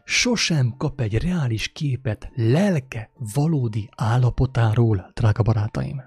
sosem 0.04 0.74
kap 0.76 1.00
egy 1.00 1.14
reális 1.14 1.68
képet 1.68 2.30
lelke 2.34 3.10
valódi 3.34 3.88
állapotáról, 3.96 5.10
drága 5.14 5.42
barátaim. 5.42 6.02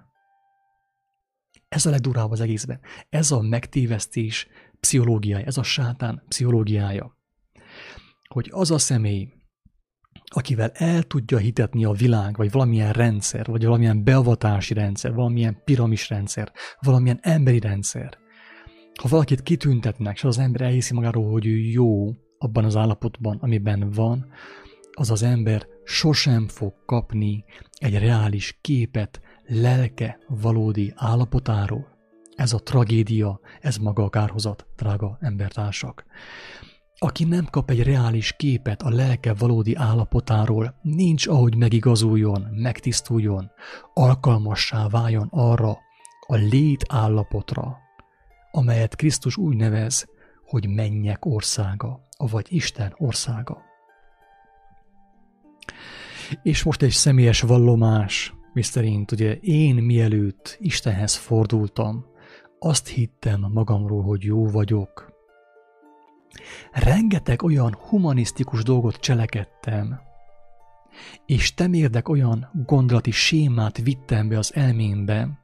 Ez 1.67 1.86
a 1.86 1.89
legdurább 1.89 2.32
az 2.32 2.39
egészben. 2.39 2.79
Ez 3.10 3.32
a 3.32 3.41
megtévesztés 3.41 4.48
pszichológiája, 4.79 5.46
ez 5.46 5.58
a 5.58 5.63
sátán 5.63 6.24
pszichológiája 6.27 7.15
hogy 8.27 8.50
az 8.53 8.72
a 8.72 8.77
személy, 8.77 9.29
akivel 10.25 10.70
el 10.74 11.03
tudja 11.03 11.38
hitetni 11.38 11.86
a 11.86 11.91
világ, 11.91 12.38
vagy 12.38 12.51
valamilyen 12.51 12.91
rendszer, 12.91 13.46
vagy 13.46 13.65
valamilyen 13.65 14.03
beavatási 14.03 14.74
rendszer, 14.74 15.13
valamilyen 15.13 15.62
piramis 15.63 16.10
rendszer, 16.10 16.51
valamilyen 16.79 17.20
emberi 17.22 17.60
rendszer, 17.60 18.17
ha 19.01 19.08
valakit 19.08 19.44
kitüntetnek, 19.44 20.15
és 20.15 20.24
az 20.24 20.38
ember 20.38 20.62
elhiszi 20.62 20.94
magáról, 20.94 21.32
hogy 21.32 21.46
ő 21.46 21.58
jó 21.58 22.13
abban 22.38 22.65
az 22.65 22.75
állapotban, 22.75 23.38
amiben 23.41 23.91
van, 23.91 24.25
az 24.91 25.12
az 25.12 25.24
ember 25.24 25.67
sosem 25.84 26.48
fog 26.48 26.74
kapni 26.86 27.44
egy 27.77 27.98
reális 27.98 28.58
képet 28.62 29.22
lelke 29.46 30.20
valódi 30.27 30.94
állapotáról. 30.96 31.88
Ez 32.36 32.53
a 32.53 32.60
tragédia, 32.60 33.39
ez 33.62 33.77
maga 33.77 34.03
a 34.03 34.10
kárhozat, 34.10 34.65
drága 34.75 35.17
embertársak. 35.22 36.05
Aki 36.98 37.24
nem 37.24 37.46
kap 37.46 37.70
egy 37.70 37.84
reális 37.84 38.34
képet 38.38 38.82
a 38.82 38.90
lelke 38.90 39.34
valódi 39.34 39.75
állapotáról, 39.75 40.80
nincs 40.82 41.28
ahogy 41.28 41.56
megigazuljon, 41.56 42.42
megtisztuljon, 42.42 43.52
alkalmassá 43.94 44.88
váljon 44.88 45.28
arra 45.32 45.78
a 46.28 46.36
lét 46.36 46.86
állapotra, 46.90 47.78
amelyet 48.52 48.96
Krisztus 48.96 49.38
úgy 49.38 49.56
nevez, 49.56 50.08
hogy 50.46 50.70
mennyek 50.70 51.25
országa, 51.25 52.00
vagy 52.18 52.46
Isten 52.50 52.94
országa. 52.98 53.62
És 56.44 56.64
most 56.64 56.82
egy 56.82 56.92
személyes 56.92 57.42
vallomás, 57.42 58.34
miszerint 58.54 59.12
ugye 59.12 59.38
én 59.42 59.75
mielőtt 59.75 60.58
Istenhez 60.60 61.16
fordultam, 61.16 62.06
azt 62.60 62.88
hittem 62.88 63.46
magamról, 63.54 64.04
hogy 64.04 64.24
jó 64.24 64.48
vagyok, 64.48 65.14
Rengeteg 66.72 67.44
olyan 67.44 67.75
humanisztikus 67.75 68.63
dolgot 68.63 68.96
cselekedtem, 68.96 70.00
és 71.25 71.54
temérdek 71.54 72.10
olyan 72.10 72.50
gondolati 72.65 73.12
sémát 73.12 73.77
vittem 73.77 74.27
be 74.27 74.38
az 74.38 74.56
elmémbe, 74.56 75.39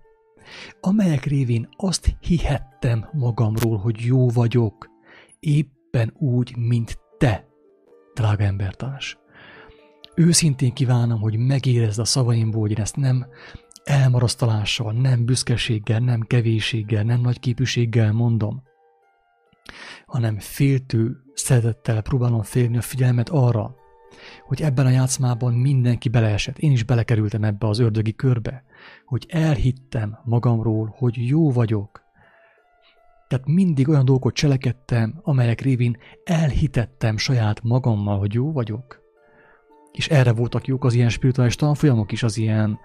amelyek 0.82 1.24
révén 1.24 1.70
azt 1.78 2.16
hihettem 2.20 3.10
magamról, 3.12 3.78
hogy 3.78 4.00
jó 4.00 4.30
vagyok, 4.30 4.90
éppen 5.40 6.14
úgy, 6.18 6.56
mint 6.58 7.00
te, 7.18 7.48
drága 8.14 8.44
embertárs. 8.44 9.18
Őszintén 10.16 10.74
kívánom, 10.74 11.20
hogy 11.20 11.38
megérezd 11.38 12.00
a 12.00 12.06
szavaimból, 12.06 12.62
hogy 12.62 12.72
én 12.72 12.82
ezt 12.82 12.96
nem 12.96 13.26
elmarasztalással, 13.84 14.92
nem 14.92 15.26
büszkeséggel, 15.26 16.00
nem 16.00 16.22
kevéséggel, 16.22 17.04
nem 17.04 17.22
nagy 17.22 17.40
képűséggel 17.40 18.12
mondom, 18.12 18.64
hanem 20.06 20.40
féltő 20.40 21.24
szeretettel 21.34 22.02
próbálom 22.02 22.42
férni 22.42 22.78
a 22.78 22.82
figyelmet 22.82 23.30
arra, 23.30 23.76
hogy 24.46 24.62
ebben 24.62 24.86
a 24.86 24.90
játszmában 24.90 25.54
mindenki 25.54 26.10
beleesett. 26.10 26.58
Én 26.58 26.72
is 26.72 26.84
belekerültem 26.84 27.44
ebbe 27.44 27.68
az 27.68 27.80
ördögi 27.80 28.16
körbe, 28.16 28.64
hogy 29.06 29.26
elhittem 29.30 30.18
magamról, 30.24 30.96
hogy 30.98 31.28
jó 31.28 31.52
vagyok. 31.52 32.02
Tehát 33.28 33.48
mindig 33.48 33.90
olyan 33.90 34.06
dolgokat 34.06 34.34
cselekedtem, 34.34 35.20
amelyek 35.22 35.62
révén 35.62 35.98
elhitettem 36.24 37.18
saját 37.18 37.64
magammal, 37.64 38.20
hogy 38.20 38.34
jó 38.34 38.52
vagyok. 38.52 39.01
És 39.92 40.10
erre 40.10 40.32
voltak 40.32 40.68
jók 40.68 40.86
az 40.86 40.94
ilyen 40.94 41.10
spirituális 41.10 41.56
tanfolyamok 41.56 42.12
is, 42.12 42.24
az 42.24 42.38
ilyen 42.38 42.80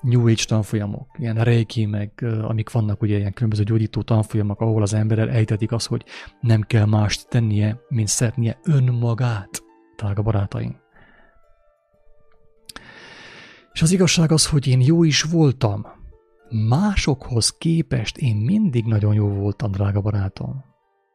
New 0.00 0.28
Age 0.28 0.44
tanfolyamok, 0.46 1.06
ilyen 1.18 1.34
reiki, 1.34 1.86
meg 1.86 2.24
amik 2.42 2.70
vannak 2.70 3.02
ugye 3.02 3.16
ilyen 3.18 3.32
különböző 3.32 3.62
gyógyító 3.62 4.02
tanfolyamok, 4.02 4.60
ahol 4.60 4.82
az 4.82 4.94
emberrel 4.94 5.30
ejtetik 5.30 5.72
azt, 5.72 5.86
hogy 5.86 6.04
nem 6.40 6.60
kell 6.60 6.84
mást 6.84 7.28
tennie, 7.28 7.80
mint 7.88 8.08
szeretnie 8.08 8.60
önmagát, 8.64 9.62
drága 9.96 10.22
barátaim. 10.22 10.80
És 13.72 13.82
az 13.82 13.92
igazság 13.92 14.32
az, 14.32 14.46
hogy 14.46 14.66
én 14.66 14.80
jó 14.80 15.04
is 15.04 15.22
voltam. 15.22 15.86
Másokhoz 16.68 17.50
képest 17.50 18.18
én 18.18 18.36
mindig 18.36 18.84
nagyon 18.84 19.14
jó 19.14 19.28
voltam, 19.28 19.70
drága 19.70 20.00
barátom. 20.00 20.64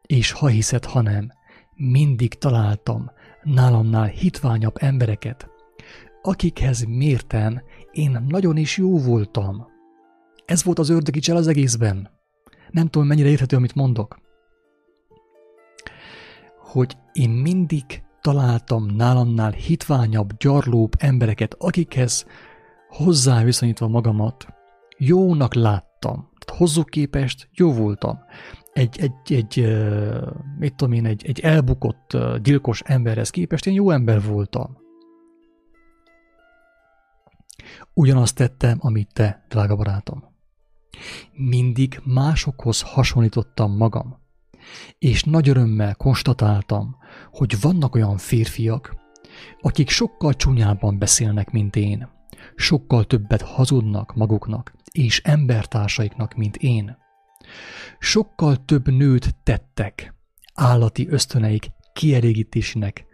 És 0.06 0.32
ha 0.32 0.48
hiszed, 0.48 0.86
ha 0.86 1.02
nem, 1.02 1.32
mindig 1.76 2.34
találtam 2.34 3.12
nálamnál 3.48 4.06
hitványabb 4.06 4.76
embereket, 4.80 5.50
akikhez 6.22 6.84
mérten 6.84 7.64
én 7.92 8.24
nagyon 8.28 8.58
is 8.58 8.78
jó 8.78 9.00
voltam. 9.00 9.68
Ez 10.46 10.64
volt 10.64 10.80
az 10.80 10.90
ördögi 10.90 11.20
csel 11.20 11.36
az 11.36 11.48
egészben. 11.48 12.10
Nem 12.72 12.88
tudom, 12.88 13.08
mennyire 13.08 13.30
érthető, 13.30 13.56
amit 13.56 13.76
mondok. 13.76 14.18
Hogy 16.60 16.98
én 17.12 17.30
mindig 17.30 17.84
találtam 18.22 18.86
nálamnál 18.86 19.52
hitványabb, 19.52 20.38
gyarlóbb 20.38 20.92
embereket, 20.98 21.56
akikhez 21.60 22.26
hozzá 22.90 23.44
viszonyítva 23.44 23.88
magamat 23.88 24.48
jónak 24.98 25.54
láttam. 25.54 26.30
Hozzuk 26.58 26.90
képest 26.90 27.50
jó 27.54 27.74
voltam. 27.74 28.20
Egy, 28.78 29.00
egy, 29.00 29.34
egy 29.34 29.78
mit 30.58 30.76
tudom 30.76 30.94
én, 30.94 31.06
egy, 31.06 31.26
egy 31.26 31.40
elbukott 31.40 32.18
gyilkos 32.42 32.82
emberhez 32.86 33.30
képest 33.30 33.66
én 33.66 33.74
jó 33.74 33.92
ember 33.92 34.22
voltam. 34.22 34.78
Ugyanazt 37.94 38.36
tettem, 38.36 38.78
amit 38.82 39.14
te, 39.14 39.46
drága 39.50 39.76
barátom. 39.76 40.24
Mindig 41.34 42.02
másokhoz 42.04 42.82
hasonlítottam 42.82 43.78
magam, 43.78 44.18
és 44.98 45.24
nagy 45.24 45.50
örömmel 45.50 45.96
konstatáltam, 45.96 46.98
hogy 47.32 47.62
vannak 47.62 47.96
olyan 47.96 48.18
férfiak, 48.18 48.96
akik 49.62 49.90
sokkal 49.90 50.34
csúnyábban 50.34 50.98
beszélnek, 50.98 51.52
mint 51.52 51.76
én, 51.76 52.10
sokkal 52.56 53.04
többet 53.04 53.42
hazudnak 53.42 54.16
maguknak 54.16 54.74
és 54.92 55.22
embertársaiknak, 55.24 56.34
mint 56.34 56.56
én. 56.56 57.06
Sokkal 58.00 58.66
több 58.66 58.90
nőt 58.90 59.36
tettek 59.44 60.14
állati 60.54 61.08
ösztöneik 61.10 61.68
kielégítésének 61.94 63.06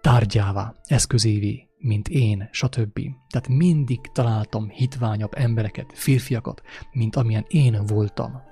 tárgyává, 0.00 0.74
eszközévé, 0.84 1.68
mint 1.78 2.08
én, 2.08 2.48
stb. 2.52 3.00
Tehát 3.28 3.48
mindig 3.48 4.00
találtam 4.12 4.68
hitványabb 4.68 5.32
embereket, 5.34 5.92
férfiakat, 5.94 6.62
mint 6.92 7.16
amilyen 7.16 7.44
én 7.48 7.82
voltam. 7.86 8.42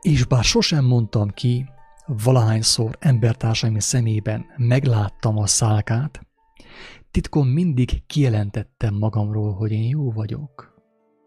És 0.00 0.24
bár 0.24 0.44
sosem 0.44 0.84
mondtam 0.84 1.28
ki, 1.28 1.66
valahányszor 2.06 2.96
embertársaim 3.00 3.78
szemében 3.78 4.46
megláttam 4.56 5.38
a 5.38 5.46
szálkát, 5.46 6.26
titkon 7.10 7.46
mindig 7.46 8.06
kijelentettem 8.06 8.94
magamról, 8.94 9.52
hogy 9.52 9.72
én 9.72 9.88
jó 9.88 10.12
vagyok. 10.12 10.74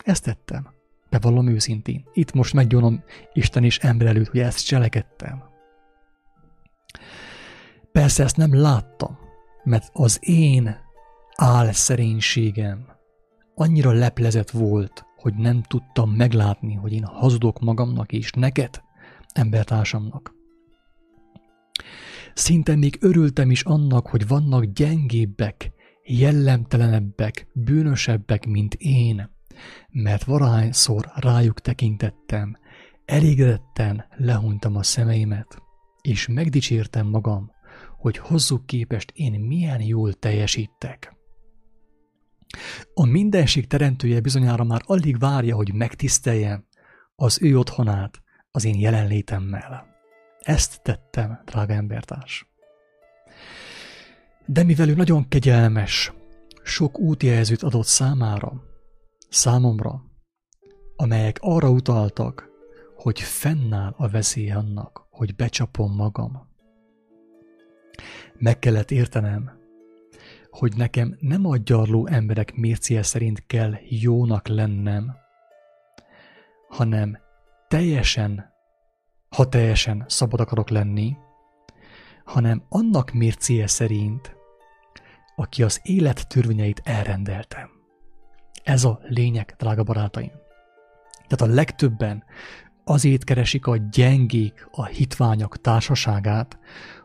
Ezt 0.03 0.24
tettem. 0.24 0.78
Bevallom 1.09 1.47
őszintén. 1.47 2.05
Itt 2.13 2.33
most 2.33 2.53
meggyonom 2.53 3.03
Isten 3.33 3.63
és 3.63 3.77
ember 3.77 4.07
előtt, 4.07 4.27
hogy 4.27 4.39
ezt 4.39 4.65
cselekedtem. 4.65 5.43
Persze 7.91 8.23
ezt 8.23 8.37
nem 8.37 8.55
láttam, 8.55 9.17
mert 9.63 9.89
az 9.93 10.17
én 10.21 10.77
álszerénységem 11.35 12.85
annyira 13.55 13.91
leplezett 13.91 14.49
volt, 14.49 15.05
hogy 15.15 15.33
nem 15.35 15.61
tudtam 15.61 16.11
meglátni, 16.11 16.73
hogy 16.73 16.93
én 16.93 17.03
hazudok 17.03 17.59
magamnak 17.59 18.11
és 18.11 18.31
neked, 18.31 18.81
embertársamnak. 19.33 20.33
Szinte 22.33 22.75
még 22.75 22.97
örültem 23.01 23.51
is 23.51 23.63
annak, 23.63 24.07
hogy 24.07 24.27
vannak 24.27 24.63
gyengébbek, 24.63 25.71
jellemtelenebbek, 26.03 27.47
bűnösebbek, 27.53 28.45
mint 28.45 28.73
én, 28.73 29.29
mert 29.89 30.23
varányszor 30.23 31.11
rájuk 31.15 31.61
tekintettem, 31.61 32.57
elégedetten 33.05 34.05
lehuntam 34.17 34.75
a 34.75 34.83
szemeimet, 34.83 35.61
és 36.01 36.27
megdicsértem 36.27 37.07
magam, 37.07 37.51
hogy 37.97 38.17
hozzuk 38.17 38.65
képest 38.65 39.11
én 39.13 39.39
milyen 39.39 39.81
jól 39.81 40.13
teljesítek. 40.13 41.17
A 42.93 43.05
mindenség 43.05 43.67
teremtője 43.67 44.19
bizonyára 44.19 44.63
már 44.63 44.81
alig 44.85 45.19
várja, 45.19 45.55
hogy 45.55 45.74
megtiszteljem 45.74 46.65
az 47.15 47.41
ő 47.41 47.57
otthonát 47.57 48.22
az 48.51 48.65
én 48.65 48.79
jelenlétemmel. 48.79 49.85
Ezt 50.39 50.81
tettem, 50.81 51.41
drága 51.45 51.74
embertárs. 51.74 52.48
De 54.45 54.63
mivel 54.63 54.89
ő 54.89 54.93
nagyon 54.93 55.27
kegyelmes, 55.27 56.13
sok 56.63 57.00
útjelzőt 57.00 57.63
adott 57.63 57.85
számára, 57.85 58.69
számomra, 59.29 60.03
amelyek 60.96 61.37
arra 61.42 61.70
utaltak, 61.70 62.50
hogy 62.96 63.20
fennáll 63.20 63.94
a 63.98 64.07
veszély 64.07 64.51
annak, 64.51 65.07
hogy 65.09 65.35
becsapom 65.35 65.96
magam. 65.96 66.48
Meg 68.37 68.59
kellett 68.59 68.92
értenem, 68.92 69.57
hogy 70.50 70.75
nekem 70.75 71.18
nem 71.20 71.46
a 71.46 71.57
gyarló 71.57 72.07
emberek 72.07 72.55
mércéje 72.55 73.03
szerint 73.03 73.46
kell 73.46 73.74
jónak 73.89 74.48
lennem, 74.48 75.15
hanem 76.70 77.18
teljesen, 77.68 78.53
ha 79.29 79.50
teljesen 79.50 80.05
szabad 80.07 80.39
akarok 80.39 80.70
lenni, 80.70 81.18
hanem 82.24 82.63
annak 82.70 83.11
mércéje 83.11 83.68
szerint, 83.68 84.35
aki 85.35 85.63
az 85.63 85.79
élet 85.83 86.27
törvényeit 86.27 86.81
elrendeltem. 86.83 87.78
Ez 88.70 88.84
a 88.84 89.00
lényeg, 89.03 89.55
drága 89.58 89.84
barátaim. 89.84 90.32
Tehát 91.27 91.53
a 91.53 91.55
legtöbben 91.55 92.24
azért 92.84 93.24
keresik 93.24 93.68
a 93.68 93.77
gyengék, 93.92 94.68
a 94.72 94.86
hitványak 94.86 95.62
társaságát, 95.62 96.60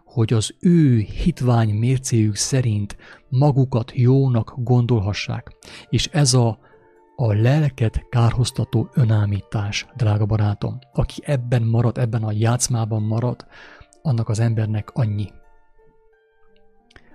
hogy 0.05 0.33
az 0.33 0.55
ő 0.61 0.99
hitvány 0.99 1.75
mércéjük 1.75 2.37
szerint 2.37 2.97
magukat 3.29 3.93
jónak 3.95 4.55
gondolhassák. 4.57 5.53
És 5.89 6.07
ez 6.07 6.35
a, 6.35 6.59
a 7.17 7.33
lelket 7.33 8.07
kárhoztató 8.09 8.89
önállítás, 8.95 9.87
drága 9.97 10.27
barátom. 10.27 10.79
Aki 10.93 11.23
ebben 11.25 11.63
marad, 11.63 11.99
ebben 11.99 12.23
a 12.23 12.33
játszmában 12.33 13.03
marad, 13.03 13.47
annak 14.03 14.29
az 14.29 14.39
embernek 14.41 14.91
annyi. 14.93 15.33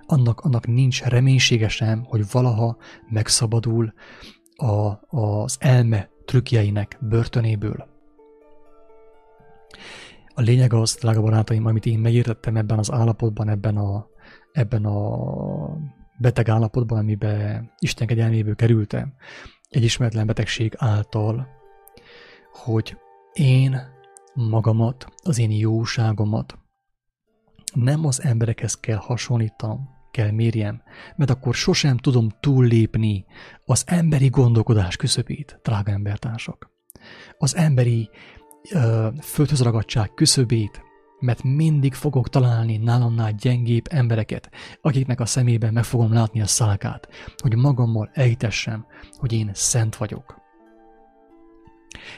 Annak, 0.06 0.40
annak 0.40 0.66
nincs 0.66 1.02
reménysége 1.02 1.68
sem, 1.68 2.04
hogy 2.04 2.30
valaha 2.30 2.76
megszabadul 3.08 3.92
a, 4.60 5.00
az 5.08 5.56
elme 5.60 6.08
trükkjeinek 6.24 6.98
börtönéből. 7.00 7.88
A 10.34 10.40
lényeg 10.40 10.72
az, 10.72 10.96
drága 11.00 11.20
barátaim, 11.20 11.66
amit 11.66 11.86
én 11.86 11.98
megértettem 11.98 12.56
ebben 12.56 12.78
az 12.78 12.92
állapotban, 12.92 13.48
ebben 13.48 13.76
a, 13.76 14.06
ebben 14.52 14.84
a 14.84 15.18
beteg 16.18 16.48
állapotban, 16.48 16.98
amiben 16.98 17.72
Isten 17.78 18.06
kegyelméből 18.06 18.54
kerültem, 18.54 19.14
egy 19.68 19.82
ismeretlen 19.82 20.26
betegség 20.26 20.74
által, 20.76 21.48
hogy 22.52 22.96
én 23.32 23.80
magamat, 24.34 25.06
az 25.22 25.38
én 25.38 25.50
jóságomat 25.50 26.58
nem 27.74 28.06
az 28.06 28.22
emberekhez 28.22 28.74
kell 28.74 28.96
hasonlítanom, 28.96 29.99
kell 30.10 30.30
mérjem, 30.30 30.82
mert 31.16 31.30
akkor 31.30 31.54
sosem 31.54 31.96
tudom 31.96 32.28
túllépni 32.40 33.24
az 33.64 33.82
emberi 33.86 34.28
gondolkodás 34.28 34.96
küszöbét, 34.96 35.60
drága 35.62 35.92
embertársak. 35.92 36.70
Az 37.38 37.56
emberi 37.56 38.10
földhöz 39.20 39.62
ragadság 39.62 40.14
küszöbét, 40.14 40.82
mert 41.20 41.42
mindig 41.42 41.94
fogok 41.94 42.28
találni 42.28 42.76
nálamnál 42.76 43.32
gyengébb 43.32 43.86
embereket, 43.90 44.50
akiknek 44.80 45.20
a 45.20 45.26
szemében 45.26 45.72
meg 45.72 45.84
fogom 45.84 46.12
látni 46.12 46.40
a 46.40 46.46
szálkát, 46.46 47.08
hogy 47.36 47.56
magammal 47.56 48.10
elhitessem, 48.12 48.86
hogy 49.12 49.32
én 49.32 49.50
szent 49.54 49.96
vagyok. 49.96 50.38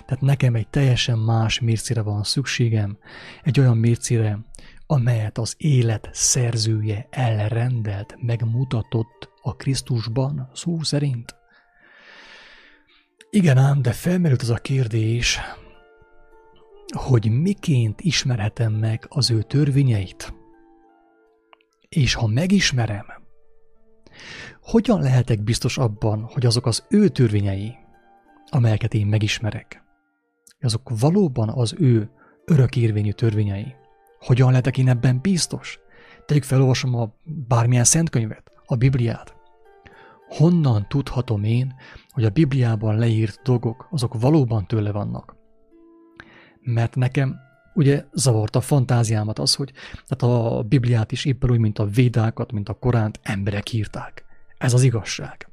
Tehát 0.07 0.23
nekem 0.23 0.55
egy 0.55 0.69
teljesen 0.69 1.19
más 1.19 1.61
mércére 1.61 2.03
van 2.03 2.23
szükségem, 2.23 2.99
egy 3.43 3.61
olyan 3.61 3.77
mércére, 3.77 4.39
amelyet 4.93 5.39
az 5.39 5.55
élet 5.57 6.09
szerzője 6.13 7.07
elrendelt, 7.11 8.17
megmutatott 8.21 9.31
a 9.43 9.57
Krisztusban 9.57 10.51
szó 10.55 10.83
szerint. 10.83 11.35
Igen 13.31 13.59
ám, 13.59 13.83
de 13.83 13.93
felmerült 13.93 14.43
az 14.43 14.51
a 14.51 14.55
kérdés, 14.55 15.41
hogy 16.97 17.31
miként 17.31 18.01
ismerhetem 18.01 18.73
meg 18.73 19.07
az 19.09 19.31
ő 19.31 19.43
törvényeit. 19.43 20.35
És 21.89 22.15
ha 22.15 22.27
megismerem, 22.27 23.07
hogyan 24.61 25.01
lehetek 25.01 25.43
biztos 25.43 25.79
abban, 25.79 26.23
hogy 26.23 26.47
azok 26.47 26.67
az 26.67 26.85
ő 26.89 27.09
törvényei, 27.09 27.75
amelyeket 28.49 28.95
én 28.95 29.07
megismerek, 29.07 29.83
azok 30.61 30.91
valóban 31.01 31.49
az 31.49 31.75
ő 31.79 32.11
örökérvényű 32.45 33.11
törvényei. 33.11 33.81
Hogyan 34.23 34.51
lehetek 34.51 34.79
én 34.79 34.89
ebben 34.89 35.19
biztos? 35.21 35.81
Tegyük 36.27 36.43
felolvasom 36.43 36.95
a 36.95 37.15
bármilyen 37.25 37.85
szentkönyvet, 37.85 38.51
a 38.67 38.77
Bibliát. 38.77 39.35
Honnan 40.29 40.87
tudhatom 40.89 41.45
én, 41.45 41.75
hogy 42.11 42.25
a 42.25 42.31
Bibliában 42.31 42.97
leírt 42.97 43.41
dolgok, 43.43 43.89
azok 43.91 44.21
valóban 44.21 44.67
tőle 44.67 44.93
vannak? 44.93 45.41
mert 46.63 46.97
nekem 46.97 47.41
ugye 47.75 48.05
zavarta 48.13 48.59
a 48.59 48.63
fantáziámat 48.63 49.39
az, 49.39 49.55
hogy 49.55 49.73
tehát 50.07 50.37
a 50.37 50.63
Bibliát 50.63 51.13
is 51.13 51.25
éppen 51.25 51.51
úgy, 51.51 51.59
mint 51.59 51.79
a 51.79 51.87
Védákat, 51.87 52.53
mint 52.53 52.69
a 52.69 52.75
Koránt 52.75 53.21
emberek 53.23 53.73
írták. 53.73 54.25
Ez 54.59 54.73
az 54.73 54.83
igazság. 54.83 55.49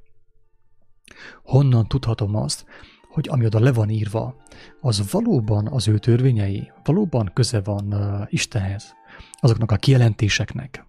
Honnan 1.44 1.88
tudhatom 1.88 2.36
azt, 2.36 2.66
hogy 3.10 3.28
ami 3.30 3.46
oda 3.46 3.60
le 3.60 3.72
van 3.72 3.90
írva, 3.90 4.36
az 4.82 5.12
valóban 5.12 5.68
az 5.68 5.88
ő 5.88 5.98
törvényei, 5.98 6.72
valóban 6.84 7.32
köze 7.34 7.62
van 7.62 7.96
Istenhez, 8.30 8.94
azoknak 9.40 9.72
a 9.72 9.76
kijelentéseknek. 9.76 10.86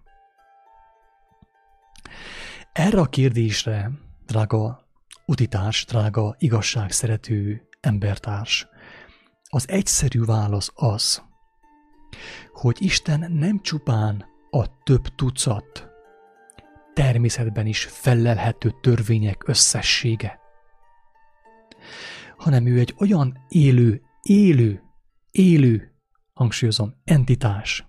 Erre 2.71 2.99
a 2.99 3.05
kérdésre, 3.05 3.91
drága 4.25 4.87
utitárs, 5.25 5.85
drága 5.85 6.35
igazságszerető 6.37 7.67
embertárs, 7.79 8.67
az 9.49 9.69
egyszerű 9.69 10.23
válasz 10.23 10.71
az, 10.75 11.23
hogy 12.53 12.77
Isten 12.79 13.31
nem 13.31 13.61
csupán 13.61 14.25
a 14.49 14.83
több 14.83 15.07
tucat 15.15 15.89
természetben 16.93 17.65
is 17.65 17.83
fellelhető 17.83 18.73
törvények 18.81 19.47
összessége, 19.47 20.40
hanem 22.41 22.65
ő 22.65 22.79
egy 22.79 22.95
olyan 22.99 23.37
élő, 23.49 24.01
élő, 24.21 24.81
élő, 25.31 25.95
hangsúlyozom, 26.33 26.93
entitás, 27.03 27.85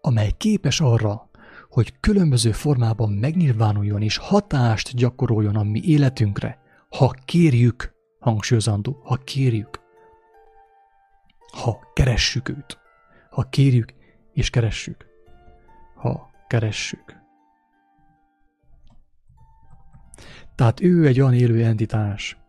amely 0.00 0.30
képes 0.36 0.80
arra, 0.80 1.30
hogy 1.68 2.00
különböző 2.00 2.52
formában 2.52 3.12
megnyilvánuljon 3.12 4.02
és 4.02 4.16
hatást 4.16 4.96
gyakoroljon 4.96 5.56
a 5.56 5.62
mi 5.62 5.80
életünkre, 5.84 6.58
ha 6.88 7.10
kérjük, 7.24 7.94
hangsúlyozandó, 8.20 9.00
ha 9.04 9.16
kérjük, 9.16 9.80
ha 11.62 11.78
keressük 11.92 12.48
őt, 12.48 12.78
ha 13.30 13.42
kérjük 13.42 13.94
és 14.32 14.50
keressük, 14.50 15.06
ha 15.94 16.30
keressük. 16.46 17.22
Tehát 20.54 20.80
ő 20.80 21.06
egy 21.06 21.20
olyan 21.20 21.34
élő 21.34 21.64
entitás, 21.64 22.43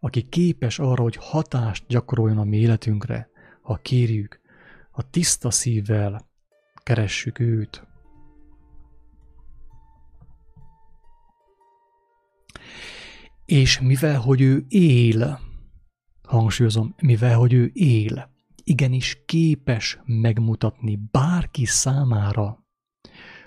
aki 0.00 0.28
képes 0.28 0.78
arra, 0.78 1.02
hogy 1.02 1.16
hatást 1.16 1.84
gyakoroljon 1.88 2.38
a 2.38 2.44
mi 2.44 2.56
életünkre, 2.56 3.30
ha 3.62 3.74
kérjük, 3.74 4.40
ha 4.90 5.02
tiszta 5.02 5.50
szívvel 5.50 6.28
keressük 6.82 7.38
őt. 7.38 7.86
És 13.44 13.80
mivel, 13.80 14.20
hogy 14.20 14.40
ő 14.40 14.64
él, 14.68 15.40
hangsúlyozom, 16.22 16.94
mivel, 17.02 17.36
hogy 17.36 17.52
ő 17.52 17.70
él, 17.72 18.30
igenis 18.64 19.22
képes 19.26 19.98
megmutatni 20.04 20.98
bárki 21.10 21.64
számára, 21.64 22.66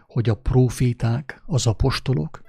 hogy 0.07 0.29
a 0.29 0.35
proféták, 0.35 1.41
az 1.45 1.67
apostolok 1.67 2.41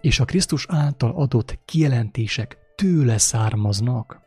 és 0.00 0.20
a 0.20 0.24
Krisztus 0.24 0.66
által 0.68 1.10
adott 1.10 1.58
kijelentések 1.64 2.63
tőle 2.74 3.18
származnak. 3.18 4.22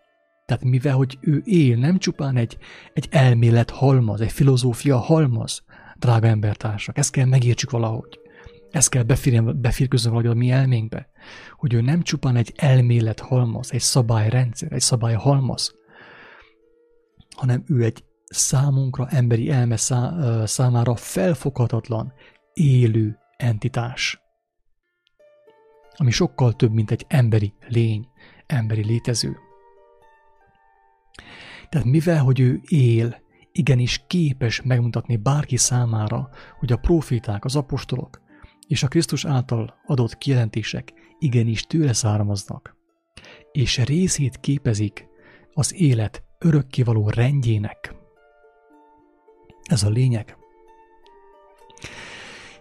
Tehát 0.46 0.64
mivel, 0.64 0.96
hogy 0.96 1.18
ő 1.22 1.42
él, 1.46 1.78
nem 1.78 1.98
csupán 1.98 2.38
egy, 2.38 2.58
egy 2.94 3.08
elmélet 3.12 3.70
halmaz, 3.70 4.22
egy 4.22 4.32
filozófia 4.32 4.98
halmaz, 4.98 5.64
drága 6.00 6.28
embertársak, 6.28 6.98
ezt 6.98 7.12
kell 7.12 7.26
megértsük 7.26 7.72
valahogy. 7.72 8.20
Ezt 8.72 8.90
kell 8.90 9.04
befirkőzni 9.56 10.10
valahogy 10.10 10.32
a 10.32 10.34
mi 10.34 10.50
elménkbe, 10.50 11.10
hogy 11.52 11.74
ő 11.74 11.82
nem 11.82 12.02
csupán 12.02 12.36
egy 12.36 12.54
elmélet 12.56 13.20
halmaz, 13.20 13.72
egy 13.74 13.82
szabályrendszer, 13.82 14.72
egy 14.72 14.82
szabály 14.82 15.14
halmaz, 15.14 15.76
hanem 17.36 17.64
ő 17.68 17.84
egy 17.84 18.04
számunkra, 18.26 19.08
emberi 19.10 19.50
elme 19.50 19.78
szá, 19.78 20.16
számára 20.46 20.96
felfoghatatlan, 20.96 22.14
élő 22.54 23.18
entitás, 23.38 24.22
ami 25.98 26.12
sokkal 26.12 26.54
több, 26.54 26.72
mint 26.72 26.92
egy 26.92 27.06
emberi 27.08 27.54
lény, 27.68 28.08
emberi 28.48 28.86
létező. 28.86 29.38
Tehát 31.70 31.88
mivel, 31.88 32.24
hogy 32.24 32.40
ő 32.40 32.62
él, 32.68 33.22
igenis 33.52 34.04
képes 34.08 34.62
megmutatni 34.62 35.16
bárki 35.16 35.58
számára, 35.58 36.30
hogy 36.60 36.72
a 36.72 36.78
proféták, 36.78 37.46
az 37.46 37.56
apostolok 37.56 38.22
és 38.68 38.84
a 38.84 38.88
Krisztus 38.88 39.26
által 39.26 39.80
adott 39.86 40.18
kijelentések 40.18 40.94
igenis 41.20 41.64
tőle 41.64 41.94
származnak, 41.94 42.76
és 43.52 43.78
részét 43.78 44.40
képezik 44.40 45.08
az 45.54 45.74
élet 45.76 46.24
örökkévaló 46.40 47.10
rendjének. 47.10 47.96
Ez 49.64 49.84
a 49.84 49.90
lényeg. 49.90 50.38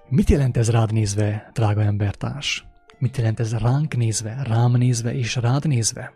Mit 0.09 0.31
jelent 0.31 0.57
ez 0.57 0.70
rád 0.70 0.92
nézve, 0.92 1.51
drága 1.53 1.83
embertárs? 1.83 2.66
Mit 2.99 3.17
jelent 3.17 3.41
ez 3.41 3.57
ránk 3.57 3.97
nézve, 3.97 4.43
rám 4.43 4.73
nézve 4.73 5.15
és 5.15 5.37
rád 5.37 5.67
nézve? 5.67 6.13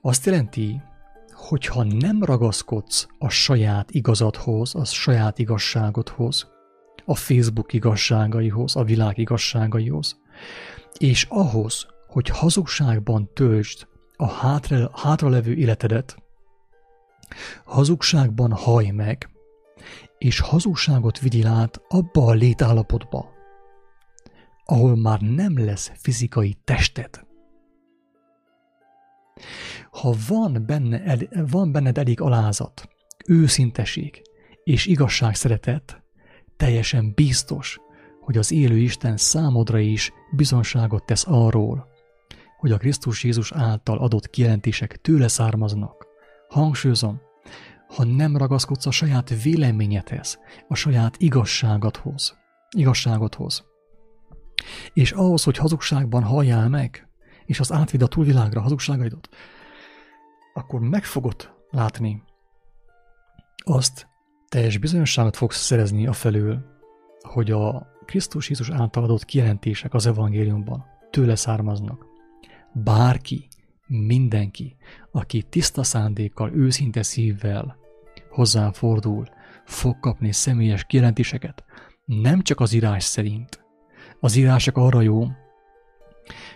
Azt 0.00 0.26
jelenti, 0.26 0.80
hogyha 1.32 1.84
nem 1.84 2.22
ragaszkodsz 2.22 3.06
a 3.18 3.28
saját 3.28 3.90
igazadhoz, 3.90 4.74
a 4.74 4.84
saját 4.84 5.38
igazságodhoz, 5.38 6.48
a 7.04 7.14
Facebook 7.14 7.72
igazságaihoz, 7.72 8.76
a 8.76 8.84
világ 8.84 9.18
igazságaihoz, 9.18 10.20
és 10.98 11.26
ahhoz, 11.28 11.86
hogy 12.06 12.28
hazugságban 12.28 13.30
töltsd 13.34 13.86
a 14.16 14.26
hátra, 14.26 14.90
hátralevő 14.94 15.54
életedet, 15.54 16.16
hazugságban 17.64 18.52
haj 18.52 18.90
meg, 18.90 19.28
és 20.18 20.40
hazugságot 20.40 21.18
vigyél 21.18 21.46
át 21.46 21.80
abba 21.88 22.26
a 22.26 22.32
létállapotba, 22.32 23.35
ahol 24.66 24.96
már 24.96 25.20
nem 25.20 25.64
lesz 25.64 25.92
fizikai 25.94 26.56
tested. 26.64 27.24
Ha 29.90 30.14
van, 30.28 30.64
benne, 30.66 31.16
van 31.50 31.72
benned 31.72 31.98
elég 31.98 32.20
alázat, 32.20 32.88
őszinteség 33.26 34.22
és 34.64 34.86
igazság 34.86 35.34
szeretet, 35.34 36.02
teljesen 36.56 37.12
biztos, 37.14 37.80
hogy 38.20 38.36
az 38.36 38.52
élő 38.52 38.76
Isten 38.76 39.16
számodra 39.16 39.78
is 39.78 40.12
bizonságot 40.36 41.04
tesz 41.04 41.24
arról, 41.26 41.86
hogy 42.58 42.72
a 42.72 42.76
Krisztus 42.76 43.24
Jézus 43.24 43.52
által 43.52 43.98
adott 43.98 44.30
kijelentések 44.30 44.96
tőle 44.96 45.28
származnak. 45.28 46.06
Hangsúlyozom, 46.48 47.20
ha 47.88 48.04
nem 48.04 48.36
ragaszkodsz 48.36 48.86
a 48.86 48.90
saját 48.90 49.42
véleményedhez, 49.42 50.38
a 50.68 50.74
saját 50.74 51.16
igazságodhoz, 51.18 52.36
igazságodhoz, 52.76 53.64
és 54.92 55.12
ahhoz, 55.12 55.44
hogy 55.44 55.56
hazugságban 55.56 56.22
halljál 56.22 56.68
meg, 56.68 57.08
és 57.44 57.60
az 57.60 57.72
átvidd 57.72 58.02
a 58.02 58.06
túlvilágra 58.06 58.60
hazugságaidat, 58.60 59.28
akkor 60.54 60.80
meg 60.80 61.04
fogod 61.04 61.54
látni 61.70 62.22
azt, 63.64 64.08
teljes 64.48 64.78
bizonyosságot 64.78 65.36
fogsz 65.36 65.64
szerezni 65.64 66.06
a 66.06 66.12
felől, 66.12 66.64
hogy 67.20 67.50
a 67.50 67.86
Krisztus 68.04 68.48
Jézus 68.48 68.70
által 68.70 69.02
adott 69.02 69.24
kijelentések 69.24 69.94
az 69.94 70.06
evangéliumban 70.06 70.84
tőle 71.10 71.34
származnak. 71.34 72.06
Bárki, 72.72 73.48
mindenki, 73.86 74.76
aki 75.10 75.42
tiszta 75.42 75.82
szándékkal, 75.82 76.50
őszinte 76.54 77.02
szívvel 77.02 77.76
hozzá 78.30 78.70
fordul, 78.70 79.28
fog 79.64 80.00
kapni 80.00 80.32
személyes 80.32 80.84
kijelentéseket, 80.84 81.64
nem 82.04 82.42
csak 82.42 82.60
az 82.60 82.72
írás 82.72 83.04
szerint. 83.04 83.65
Az 84.20 84.36
írások 84.36 84.76
arra 84.76 85.00
jó, 85.00 85.26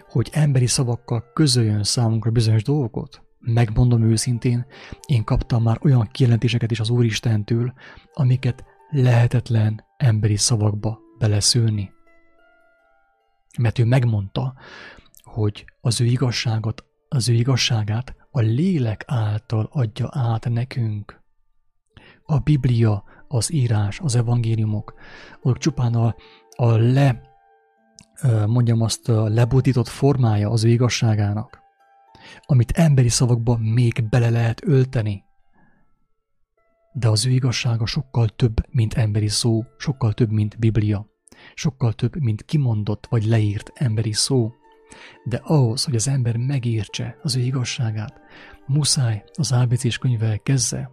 hogy 0.08 0.30
emberi 0.32 0.66
szavakkal 0.66 1.24
közöljön 1.34 1.82
számunkra 1.82 2.30
bizonyos 2.30 2.62
dolgokat. 2.62 3.22
Megmondom 3.38 4.02
őszintén, 4.02 4.66
én 5.06 5.24
kaptam 5.24 5.62
már 5.62 5.78
olyan 5.82 6.08
kijelentéseket 6.12 6.70
is 6.70 6.80
az 6.80 6.90
Úristentől, 6.90 7.72
amiket 8.12 8.64
lehetetlen 8.90 9.84
emberi 9.96 10.36
szavakba 10.36 10.98
beleszülni. 11.18 11.92
Mert 13.58 13.78
ő 13.78 13.84
megmondta, 13.84 14.54
hogy 15.22 15.64
az 15.80 16.00
ő 16.00 16.04
igazságot, 16.04 16.84
az 17.08 17.28
ő 17.28 17.32
igazságát 17.32 18.16
a 18.30 18.40
lélek 18.40 19.04
által 19.06 19.68
adja 19.72 20.08
át 20.10 20.48
nekünk. 20.48 21.22
A 22.22 22.38
Biblia, 22.38 23.04
az 23.28 23.52
írás, 23.52 24.00
az 24.00 24.14
evangéliumok, 24.14 24.94
azok 25.42 25.58
csupán 25.58 25.94
a, 25.94 26.14
a 26.56 26.76
le, 26.76 27.29
mondjam 28.46 28.80
azt, 28.80 29.08
a 29.08 29.28
lebutított 29.28 29.88
formája 29.88 30.50
az 30.50 30.64
ő 30.64 30.68
igazságának, 30.68 31.60
amit 32.46 32.70
emberi 32.70 33.08
szavakba 33.08 33.56
még 33.56 34.08
bele 34.08 34.30
lehet 34.30 34.62
ölteni. 34.64 35.24
De 36.92 37.08
az 37.08 37.26
ő 37.26 37.30
igazsága 37.30 37.86
sokkal 37.86 38.28
több, 38.28 38.66
mint 38.70 38.94
emberi 38.94 39.28
szó, 39.28 39.64
sokkal 39.78 40.12
több, 40.12 40.30
mint 40.30 40.58
Biblia, 40.58 41.06
sokkal 41.54 41.92
több, 41.92 42.20
mint 42.20 42.44
kimondott 42.44 43.06
vagy 43.10 43.24
leírt 43.24 43.70
emberi 43.74 44.12
szó. 44.12 44.52
De 45.24 45.40
ahhoz, 45.44 45.84
hogy 45.84 45.94
az 45.94 46.08
ember 46.08 46.36
megértse 46.36 47.16
az 47.22 47.36
ő 47.36 47.40
igazságát, 47.40 48.20
muszáj 48.66 49.24
az 49.32 49.52
ABC-s 49.52 49.98
könyvvel 49.98 50.38
kezdve, 50.38 50.90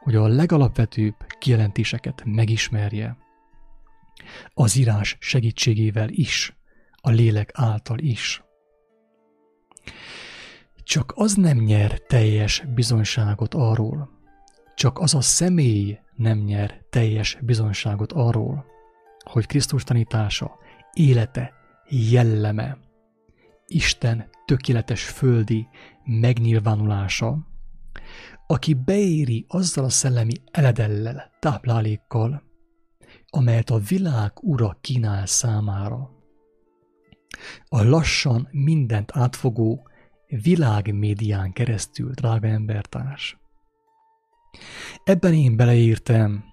hogy 0.00 0.14
a 0.14 0.26
legalapvetőbb 0.26 1.14
kijelentéseket 1.38 2.22
megismerje. 2.24 3.16
Az 4.54 4.76
írás 4.76 5.16
segítségével 5.20 6.08
is, 6.08 6.56
a 7.00 7.10
lélek 7.10 7.50
által 7.54 7.98
is. 7.98 8.42
Csak 10.82 11.12
az 11.16 11.34
nem 11.34 11.58
nyer 11.58 11.98
teljes 11.98 12.64
bizonyságot 12.74 13.54
arról, 13.54 14.10
csak 14.74 14.98
az 14.98 15.14
a 15.14 15.20
személy 15.20 15.98
nem 16.16 16.38
nyer 16.38 16.84
teljes 16.90 17.38
bizonyságot 17.40 18.12
arról, 18.12 18.64
hogy 19.24 19.46
Krisztus 19.46 19.84
tanítása, 19.84 20.58
élete, 20.92 21.52
jelleme, 21.88 22.78
Isten 23.66 24.28
tökéletes 24.44 25.04
földi 25.04 25.68
megnyilvánulása, 26.04 27.38
aki 28.46 28.74
beéri 28.74 29.44
azzal 29.48 29.84
a 29.84 29.88
szellemi 29.88 30.32
eledellel, 30.50 31.30
táplálékkal, 31.38 32.42
amelyet 33.30 33.70
a 33.70 33.78
világ 33.78 34.32
ura 34.40 34.76
kínál 34.80 35.26
számára. 35.26 36.10
A 37.68 37.82
lassan 37.82 38.48
mindent 38.50 39.10
átfogó 39.14 39.88
világmédián 40.26 41.52
keresztül, 41.52 42.10
drága 42.10 42.46
embertárs. 42.46 43.38
Ebben 45.04 45.34
én 45.34 45.56
beleírtam 45.56 46.44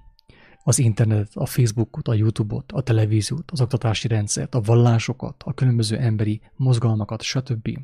az 0.63 0.79
internetet, 0.79 1.35
a 1.35 1.45
Facebookot, 1.45 2.07
a 2.07 2.13
YouTube-ot, 2.13 2.71
a 2.71 2.81
televíziót, 2.81 3.51
az 3.51 3.61
oktatási 3.61 4.07
rendszert, 4.07 4.55
a 4.55 4.61
vallásokat, 4.61 5.43
a 5.43 5.53
különböző 5.53 5.97
emberi 5.97 6.41
mozgalmakat, 6.55 7.21
stb. 7.21 7.79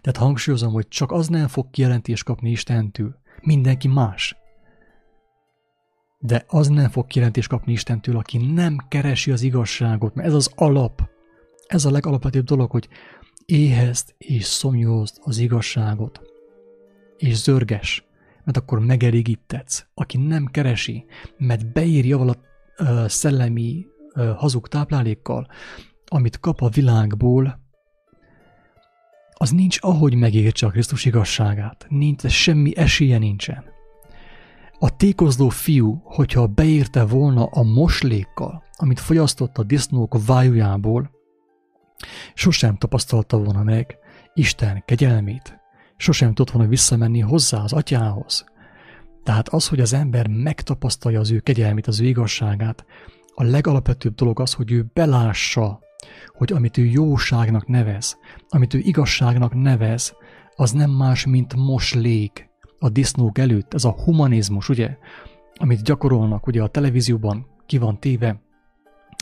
Tehát 0.00 0.16
hangsúlyozom, 0.18 0.72
hogy 0.72 0.88
csak 0.88 1.12
az 1.12 1.28
nem 1.28 1.48
fog 1.48 1.70
kijelentést 1.70 2.24
kapni 2.24 2.50
Istentől, 2.50 3.16
mindenki 3.40 3.88
más. 3.88 4.36
De 6.18 6.44
az 6.46 6.68
nem 6.68 6.90
fog 6.90 7.06
kijelentést 7.06 7.48
kapni 7.48 7.72
Istentől, 7.72 8.16
aki 8.16 8.38
nem 8.38 8.76
keresi 8.88 9.30
az 9.30 9.42
igazságot, 9.42 10.14
mert 10.14 10.28
ez 10.28 10.34
az 10.34 10.50
alap. 10.54 11.08
Ez 11.66 11.84
a 11.84 11.90
legalapvetőbb 11.90 12.44
dolog, 12.44 12.70
hogy 12.70 12.88
éhezd 13.44 14.14
és 14.18 14.44
szomjózd 14.44 15.16
az 15.20 15.38
igazságot. 15.38 16.20
És 17.16 17.36
zörges, 17.36 18.04
mert 18.44 18.56
akkor 18.56 18.78
megelégítetsz. 18.78 19.84
Aki 19.94 20.16
nem 20.18 20.46
keresi, 20.46 21.04
mert 21.36 21.72
beírja 21.72 22.18
vala 22.18 22.34
szellemi 23.08 23.86
uh, 24.14 24.36
hazug 24.36 24.68
táplálékkal, 24.68 25.46
amit 26.06 26.40
kap 26.40 26.60
a 26.60 26.68
világból, 26.68 27.60
az 29.40 29.50
nincs 29.50 29.78
ahogy 29.80 30.14
megértse 30.14 30.66
a 30.66 30.70
Krisztus 30.70 31.04
igazságát. 31.04 31.86
Nincs, 31.88 32.26
semmi 32.26 32.76
esélye 32.76 33.18
nincsen. 33.18 33.64
A 34.80 34.96
tékozló 34.96 35.48
fiú, 35.48 36.00
hogyha 36.04 36.46
beérte 36.46 37.04
volna 37.04 37.44
a 37.44 37.62
moslékkal, 37.62 38.62
amit 38.76 39.00
fogyasztott 39.00 39.58
a 39.58 39.62
disznók 39.62 40.26
vájujából, 40.26 41.10
sosem 42.34 42.76
tapasztalta 42.76 43.38
volna 43.38 43.62
meg 43.62 43.96
Isten 44.34 44.82
kegyelmét, 44.84 45.58
sosem 45.96 46.34
tudott 46.34 46.52
volna 46.52 46.68
visszamenni 46.68 47.20
hozzá 47.20 47.62
az 47.62 47.72
atyához. 47.72 48.44
Tehát 49.22 49.48
az, 49.48 49.68
hogy 49.68 49.80
az 49.80 49.92
ember 49.92 50.28
megtapasztalja 50.28 51.20
az 51.20 51.30
ő 51.30 51.38
kegyelmét, 51.38 51.86
az 51.86 52.00
ő 52.00 52.06
igazságát, 52.06 52.84
a 53.34 53.42
legalapvetőbb 53.42 54.14
dolog 54.14 54.40
az, 54.40 54.52
hogy 54.52 54.72
ő 54.72 54.90
belássa, 54.92 55.80
hogy 56.26 56.52
amit 56.52 56.78
ő 56.78 56.84
jóságnak 56.84 57.66
nevez, 57.66 58.18
amit 58.48 58.74
ő 58.74 58.78
igazságnak 58.78 59.54
nevez, 59.54 60.14
az 60.56 60.70
nem 60.70 60.90
más, 60.90 61.26
mint 61.26 61.54
moslék 61.54 62.47
a 62.78 62.88
disznók 62.88 63.38
előtt. 63.38 63.74
Ez 63.74 63.84
a 63.84 63.90
humanizmus, 64.04 64.68
ugye, 64.68 64.96
amit 65.54 65.82
gyakorolnak 65.82 66.46
ugye 66.46 66.62
a 66.62 66.68
televízióban, 66.68 67.46
ki 67.66 67.78
van 67.78 68.00
téve, 68.00 68.40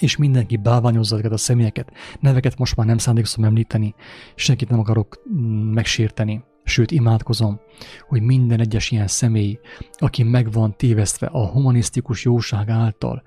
és 0.00 0.16
mindenki 0.16 0.56
bálványozza 0.56 1.14
ezeket 1.14 1.32
a 1.32 1.36
személyeket. 1.36 1.92
Neveket 2.20 2.58
most 2.58 2.76
már 2.76 2.86
nem 2.86 2.98
szándékszom 2.98 3.44
említeni, 3.44 3.94
senkit 4.34 4.68
nem 4.68 4.78
akarok 4.78 5.22
mm, 5.32 5.72
megsérteni. 5.72 6.44
Sőt, 6.64 6.90
imádkozom, 6.90 7.60
hogy 8.08 8.22
minden 8.22 8.60
egyes 8.60 8.90
ilyen 8.90 9.06
személy, 9.06 9.58
aki 9.92 10.22
meg 10.22 10.52
van 10.52 10.76
tévesztve 10.76 11.26
a 11.26 11.46
humanisztikus 11.46 12.24
jóság 12.24 12.68
által, 12.68 13.22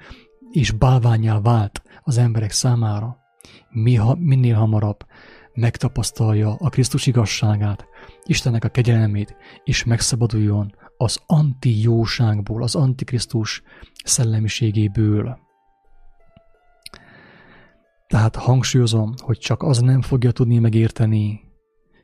és 0.52 0.72
bálványá 0.72 1.40
vált 1.40 1.82
az 2.04 2.18
emberek 2.18 2.52
számára, 2.52 3.18
minél 4.18 4.56
hamarabb 4.56 5.06
megtapasztalja 5.54 6.56
a 6.60 6.70
Krisztus 6.70 7.08
igazságát, 7.08 7.88
Istennek 8.30 8.64
a 8.64 8.70
kegyelmét, 8.70 9.36
és 9.64 9.84
megszabaduljon 9.84 10.76
az 10.98 11.20
anti-jóságból, 11.26 12.64
az 12.64 12.76
antikrisztus 12.76 13.62
szellemiségéből. 14.04 15.40
Tehát 18.08 18.36
hangsúlyozom, 18.36 19.14
hogy 19.18 19.38
csak 19.38 19.64
az 19.64 19.80
nem 19.80 20.02
fogja 20.02 20.32
tudni 20.32 20.60
megérteni 20.60 21.42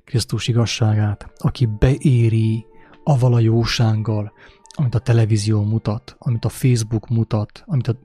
Krisztus 0.04 0.48
igazságát, 0.48 1.32
aki 1.38 1.66
beéri 1.66 2.66
aval 3.04 3.34
a 3.34 3.40
jósággal, 3.40 4.34
amit 4.76 4.96
a 4.96 5.00
televízió 5.00 5.64
mutat, 5.64 6.16
amit 6.20 6.46
a 6.46 6.50
Facebook 6.50 7.08
mutat, 7.08 7.64
amit 7.66 7.88
a 7.88 7.96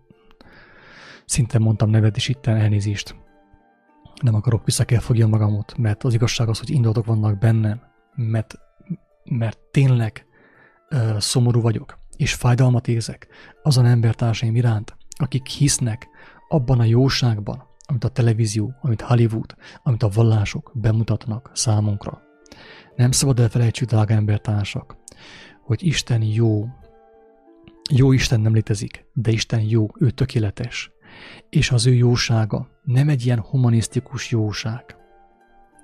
szinte 1.25 1.59
mondtam 1.59 1.91
nevet 1.91 2.17
is 2.17 2.29
itt 2.29 2.47
elnézést. 2.47 3.15
Nem 4.23 4.35
akarok, 4.35 4.65
vissza 4.65 4.85
kell 4.85 5.01
fogjam 5.01 5.31
magamot, 5.31 5.77
mert 5.77 6.05
az 6.05 6.15
igazság 6.15 6.49
az, 6.49 6.59
hogy 6.59 6.71
indulatok 6.71 7.05
vannak 7.07 7.39
bennem, 7.39 7.89
mert, 8.29 8.59
mert 9.25 9.59
tényleg 9.71 10.27
uh, 10.91 11.19
szomorú 11.19 11.61
vagyok, 11.61 11.99
és 12.17 12.35
fájdalmat 12.35 12.89
érzek 12.89 13.29
azon 13.63 13.87
embertársaim 13.87 14.57
iránt, 14.57 14.97
akik 15.17 15.47
hisznek 15.47 16.09
abban 16.49 16.81
a 16.81 16.85
jóságban, 16.85 17.63
amit 17.87 18.05
a 18.05 18.09
televízió, 18.09 18.75
amit 18.81 19.01
Hollywood, 19.01 19.55
amit 19.83 20.03
a 20.03 20.09
vallások 20.09 20.73
bemutatnak 20.75 21.51
számunkra. 21.55 22.23
Nem 22.97 23.11
szabad 23.11 23.41
elfelejtsük, 23.41 23.89
drága 23.89 24.15
embertársak, 24.15 24.97
hogy 25.63 25.87
Isten 25.87 26.23
jó. 26.23 26.67
Jó 27.91 28.13
Isten 28.13 28.41
nem 28.41 28.55
létezik, 28.55 29.05
de 29.13 29.31
Isten 29.31 29.61
jó, 29.61 29.87
ő 29.99 30.11
tökéletes. 30.11 30.91
És 31.49 31.71
az 31.71 31.87
ő 31.87 31.95
jósága 31.95 32.69
nem 32.83 33.09
egy 33.09 33.25
ilyen 33.25 33.41
humanisztikus 33.41 34.31
jóság, 34.31 34.97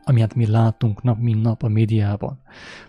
amilyet 0.08 0.34
mi 0.34 0.46
látunk 0.46 1.02
nap 1.02 1.18
mint 1.18 1.42
nap 1.42 1.62
a 1.62 1.68
médiában, 1.68 2.40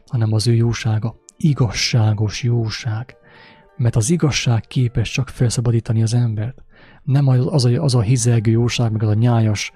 hanem 0.05 0.33
az 0.33 0.47
ő 0.47 0.53
jósága 0.53 1.15
igazságos 1.37 2.43
jóság, 2.43 3.15
mert 3.77 3.95
az 3.95 4.09
igazság 4.09 4.61
képes 4.61 5.11
csak 5.11 5.29
felszabadítani 5.29 6.01
az 6.01 6.13
embert. 6.13 6.63
Nem 7.03 7.27
az, 7.27 7.65
a, 7.65 7.83
az 7.83 7.95
a 7.95 8.01
hizelgő 8.01 8.51
jóság, 8.51 8.91
meg 8.91 9.03
az 9.03 9.09
a 9.09 9.13
nyájas 9.13 9.71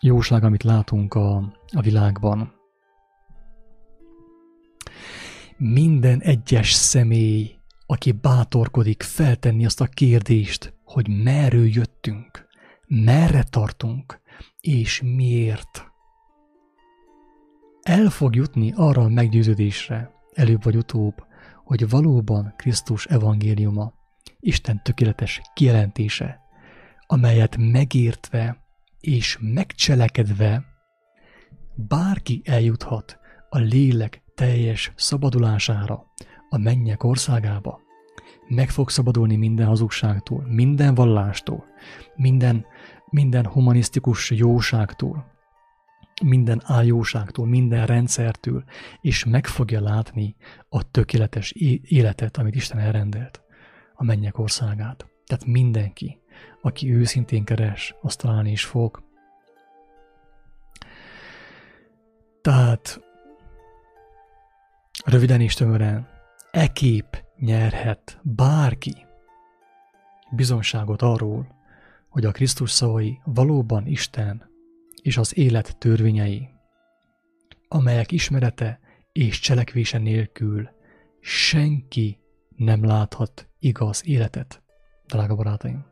jóság, 0.00 0.44
amit 0.44 0.62
látunk 0.62 1.14
a, 1.14 1.36
a 1.72 1.80
világban. 1.80 2.52
Minden 5.56 6.20
egyes 6.20 6.72
személy, 6.72 7.50
aki 7.86 8.12
bátorkodik 8.12 9.02
feltenni 9.02 9.64
azt 9.64 9.80
a 9.80 9.86
kérdést, 9.86 10.74
hogy 10.84 11.08
merről 11.24 11.66
jöttünk, 11.66 12.46
merre 12.86 13.42
tartunk, 13.42 14.20
és 14.60 15.02
miért, 15.04 15.89
el 17.82 18.10
fog 18.10 18.34
jutni 18.34 18.72
arra 18.76 19.02
a 19.02 19.08
meggyőződésre, 19.08 20.10
előbb 20.34 20.62
vagy 20.62 20.76
utóbb, 20.76 21.24
hogy 21.64 21.88
valóban 21.88 22.54
Krisztus 22.56 23.06
evangéliuma, 23.06 23.92
Isten 24.40 24.82
tökéletes 24.82 25.40
kijelentése, 25.54 26.40
amelyet 27.06 27.56
megértve 27.56 28.64
és 29.00 29.38
megcselekedve 29.40 30.64
bárki 31.74 32.42
eljuthat 32.44 33.18
a 33.48 33.58
lélek 33.58 34.22
teljes 34.34 34.92
szabadulására, 34.96 36.04
a 36.48 36.58
mennyek 36.58 37.04
országába. 37.04 37.80
Meg 38.48 38.70
fog 38.70 38.90
szabadulni 38.90 39.36
minden 39.36 39.66
hazugságtól, 39.66 40.46
minden 40.48 40.94
vallástól, 40.94 41.64
minden, 42.14 42.64
minden 43.10 43.46
humanisztikus 43.46 44.30
jóságtól, 44.30 45.39
minden 46.20 46.60
áljóságtól, 46.64 47.46
minden 47.46 47.86
rendszertől, 47.86 48.64
és 49.00 49.24
meg 49.24 49.46
fogja 49.46 49.80
látni 49.80 50.36
a 50.68 50.90
tökéletes 50.90 51.52
életet, 51.82 52.36
amit 52.36 52.54
Isten 52.54 52.78
elrendelt, 52.78 53.42
a 53.94 54.04
mennyek 54.04 54.38
országát. 54.38 55.06
Tehát 55.26 55.44
mindenki, 55.44 56.18
aki 56.62 56.94
őszintén 56.94 57.44
keres, 57.44 57.94
azt 58.02 58.18
találni 58.18 58.50
is 58.50 58.64
fog. 58.64 59.02
Tehát 62.40 63.00
röviden 65.04 65.40
és 65.40 65.54
tömören, 65.54 66.08
e 66.50 66.66
kép 66.66 67.24
nyerhet 67.38 68.20
bárki 68.22 68.94
bizonságot 70.30 71.02
arról, 71.02 71.46
hogy 72.08 72.24
a 72.24 72.30
Krisztus 72.30 72.70
szavai 72.70 73.20
valóban 73.24 73.86
Isten 73.86 74.49
és 75.02 75.16
az 75.16 75.38
élet 75.38 75.78
törvényei, 75.78 76.48
amelyek 77.68 78.12
ismerete 78.12 78.80
és 79.12 79.40
cselekvése 79.40 79.98
nélkül 79.98 80.68
senki 81.20 82.18
nem 82.56 82.84
láthat 82.84 83.48
igaz 83.58 84.02
életet, 84.06 84.62
drága 85.06 85.34
barátaim. 85.34 85.84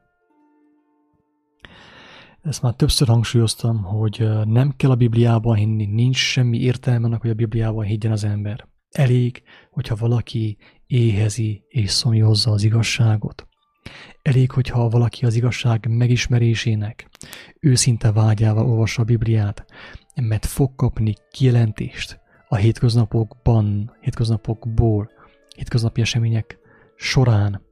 Ezt 2.43 2.63
már 2.63 2.75
többször 2.75 3.09
hangsúlyoztam, 3.09 3.83
hogy 3.83 4.29
nem 4.45 4.73
kell 4.77 4.91
a 4.91 4.97
Bibliában 4.97 5.57
hinni, 5.57 5.87
nincs 5.87 6.17
semmi 6.17 6.59
értelme 6.59 7.07
annak, 7.07 7.21
hogy 7.21 7.31
a 7.31 7.35
Bibliában 7.35 7.85
higgyen 7.85 8.13
az 8.13 8.25
ember. 8.25 8.69
Elég, 8.91 9.43
hogyha 9.71 9.97
valaki 9.97 10.57
éhezi 10.87 11.65
és 11.69 11.91
szomjozza 11.91 12.51
az 12.51 12.63
igazságot. 12.63 13.48
Elég, 14.23 14.51
hogyha 14.51 14.89
valaki 14.89 15.25
az 15.25 15.35
igazság 15.35 15.87
megismerésének 15.89 17.09
őszinte 17.61 18.13
vágyával 18.13 18.67
olvassa 18.67 19.03
a 19.03 19.05
Bibliát, 19.05 19.65
mert 20.15 20.47
fog 20.47 20.75
kapni 20.75 21.15
kijelentést 21.31 22.21
a 22.49 22.57
hétköznapokban, 22.57 23.97
hétköznapokból, 24.01 25.11
hétköznapi 25.57 26.01
események 26.01 26.59
során 26.97 27.63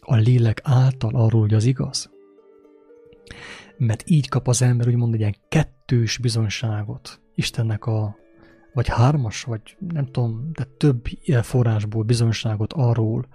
a 0.00 0.14
lélek 0.14 0.60
által 0.62 1.14
arról, 1.14 1.40
hogy 1.40 1.54
az 1.54 1.64
igaz. 1.64 2.10
Mert 3.76 4.02
így 4.06 4.28
kap 4.28 4.48
az 4.48 4.62
ember 4.62 4.86
úgymond 4.86 5.14
egy 5.14 5.20
ilyen 5.20 5.36
kettős 5.48 6.18
bizonyságot 6.18 7.20
Istennek 7.34 7.86
a, 7.86 8.16
vagy 8.72 8.88
hármas, 8.88 9.42
vagy 9.42 9.76
nem 9.88 10.06
tudom, 10.06 10.50
de 10.52 10.64
több 10.76 11.04
forrásból 11.42 12.02
bizonyságot 12.02 12.72
arról, 12.72 13.28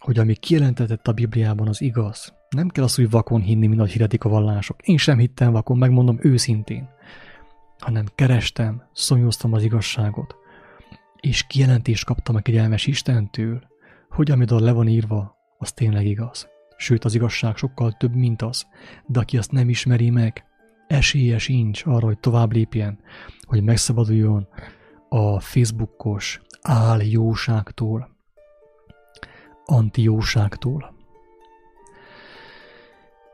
hogy 0.00 0.18
ami 0.18 0.34
kijelentetett 0.34 1.08
a 1.08 1.12
Bibliában 1.12 1.68
az 1.68 1.80
igaz. 1.80 2.34
Nem 2.50 2.68
kell 2.68 2.84
azt 2.84 2.98
úgy 2.98 3.10
vakon 3.10 3.40
hinni, 3.40 3.66
mint 3.66 3.78
ahogy 3.78 3.90
hirdetik 3.90 4.24
a 4.24 4.28
vallások. 4.28 4.82
Én 4.82 4.96
sem 4.96 5.18
hittem 5.18 5.52
vakon, 5.52 5.78
megmondom 5.78 6.18
őszintén. 6.20 6.88
Hanem 7.78 8.04
kerestem, 8.14 8.82
szomjóztam 8.92 9.52
az 9.52 9.62
igazságot, 9.62 10.36
és 11.20 11.46
kijelentést 11.46 12.04
kaptam 12.04 12.34
a 12.34 12.40
kegyelmes 12.40 12.86
Istentől, 12.86 13.62
hogy 14.10 14.30
amit 14.30 14.50
le 14.50 14.72
van 14.72 14.88
írva, 14.88 15.36
az 15.58 15.72
tényleg 15.72 16.06
igaz. 16.06 16.48
Sőt, 16.76 17.04
az 17.04 17.14
igazság 17.14 17.56
sokkal 17.56 17.92
több, 17.92 18.14
mint 18.14 18.42
az. 18.42 18.66
De 19.06 19.20
aki 19.20 19.38
azt 19.38 19.52
nem 19.52 19.68
ismeri 19.68 20.10
meg, 20.10 20.44
esélye 20.86 21.38
sincs 21.38 21.86
arra, 21.86 22.06
hogy 22.06 22.18
tovább 22.18 22.52
lépjen, 22.52 22.98
hogy 23.46 23.62
megszabaduljon 23.62 24.48
a 25.08 25.40
Facebookos 25.40 26.40
áljóságtól, 26.60 28.18
antijóságtól. 29.70 30.94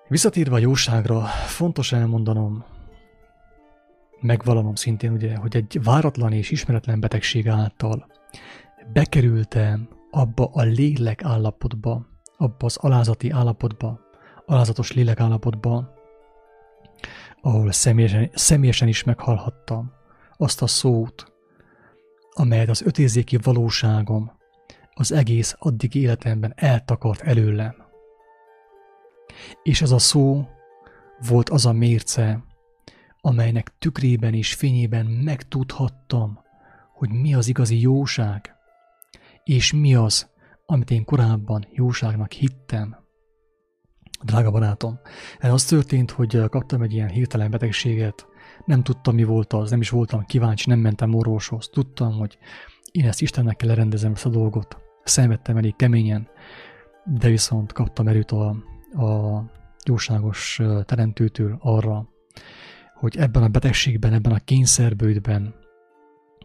Visszatérve 0.09 0.55
a 0.55 0.59
jóságra, 0.59 1.21
fontos 1.47 1.93
elmondanom, 1.93 2.65
megvalanom 4.21 4.75
szintén 4.75 5.13
ugye, 5.13 5.37
hogy 5.37 5.57
egy 5.57 5.81
váratlan 5.83 6.33
és 6.33 6.51
ismeretlen 6.51 7.01
betegség 7.01 7.49
által 7.49 8.07
bekerültem 8.93 9.89
abba 10.11 10.51
a 10.53 10.63
lélek 10.63 11.25
állapotba, 11.25 12.07
abba 12.37 12.67
az 12.67 12.77
alázati 12.77 13.31
állapotba, 13.31 14.01
alázatos 14.47 14.93
lélek 14.93 15.21
állapotba, 15.21 15.95
ahol 17.41 17.73
személyesen, 17.73 18.31
személyesen 18.35 18.89
is 18.89 19.05
meghallhattam 19.05 19.93
azt 20.37 20.63
a 20.63 20.67
szót, 20.67 21.33
amelyet 22.31 22.69
az 22.69 22.83
ötérzéki 22.83 23.37
valóságom 23.43 24.36
az 24.99 25.13
egész 25.13 25.55
addigi 25.59 26.01
életemben 26.01 26.53
eltakart 26.57 27.21
előlem. 27.21 27.75
És 29.63 29.83
ez 29.83 29.91
a 29.91 29.99
szó 29.99 30.49
volt 31.29 31.49
az 31.49 31.67
a 31.67 31.73
mérce, 31.73 32.45
amelynek 33.21 33.73
tükrében 33.79 34.35
és 34.35 34.55
fényében 34.55 35.07
megtudhattam, 35.07 36.41
hogy 36.95 37.11
mi 37.11 37.35
az 37.35 37.49
igazi 37.49 37.81
jóság, 37.81 38.55
és 39.45 39.73
mi 39.73 39.95
az, 39.95 40.31
amit 40.67 40.91
én 40.91 41.05
korábban 41.05 41.67
jóságnak 41.71 42.33
hittem. 42.33 42.97
Drága 44.23 44.51
barátom, 44.51 44.99
ez 45.39 45.53
az 45.53 45.65
történt, 45.65 46.11
hogy 46.11 46.49
kaptam 46.49 46.83
egy 46.83 46.93
ilyen 46.93 47.09
hirtelen 47.09 47.51
betegséget, 47.51 48.27
nem 48.65 48.83
tudtam, 48.83 49.15
mi 49.15 49.25
volt 49.25 49.53
az, 49.53 49.71
nem 49.71 49.81
is 49.81 49.91
voltam 49.91 50.25
kíváncsi, 50.25 50.69
nem 50.69 50.79
mentem 50.79 51.15
orvoshoz. 51.15 51.69
Tudtam, 51.69 52.13
hogy 52.13 52.39
én 52.91 53.07
ezt 53.07 53.21
Istennek 53.21 53.57
kell 53.57 53.69
lerendezem 53.69 54.13
ezt 54.13 54.27
a 54.27 54.29
dolgot. 54.29 54.85
Szenvedtem 55.07 55.57
elég 55.57 55.77
keményen, 55.77 56.29
de 57.05 57.29
viszont 57.29 57.73
kaptam 57.73 58.09
erőt 58.09 58.31
a, 58.31 58.49
a 58.93 59.43
jóságos 59.85 60.61
teremtőtől 60.85 61.57
arra, 61.61 62.09
hogy 62.95 63.17
ebben 63.17 63.43
a 63.43 63.49
betegségben, 63.49 64.13
ebben 64.13 64.33
a 64.33 64.39
kényszerbőjtben 64.39 65.55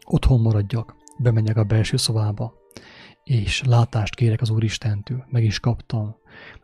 otthon 0.05 0.41
maradjak, 0.41 0.95
bemenjek 1.17 1.57
a 1.57 1.63
belső 1.63 1.97
szobába, 1.97 2.53
és 3.23 3.63
látást 3.65 4.15
kérek 4.15 4.41
az 4.41 4.49
Úristentől, 4.49 5.25
meg 5.29 5.43
is 5.43 5.59
kaptam, 5.59 6.15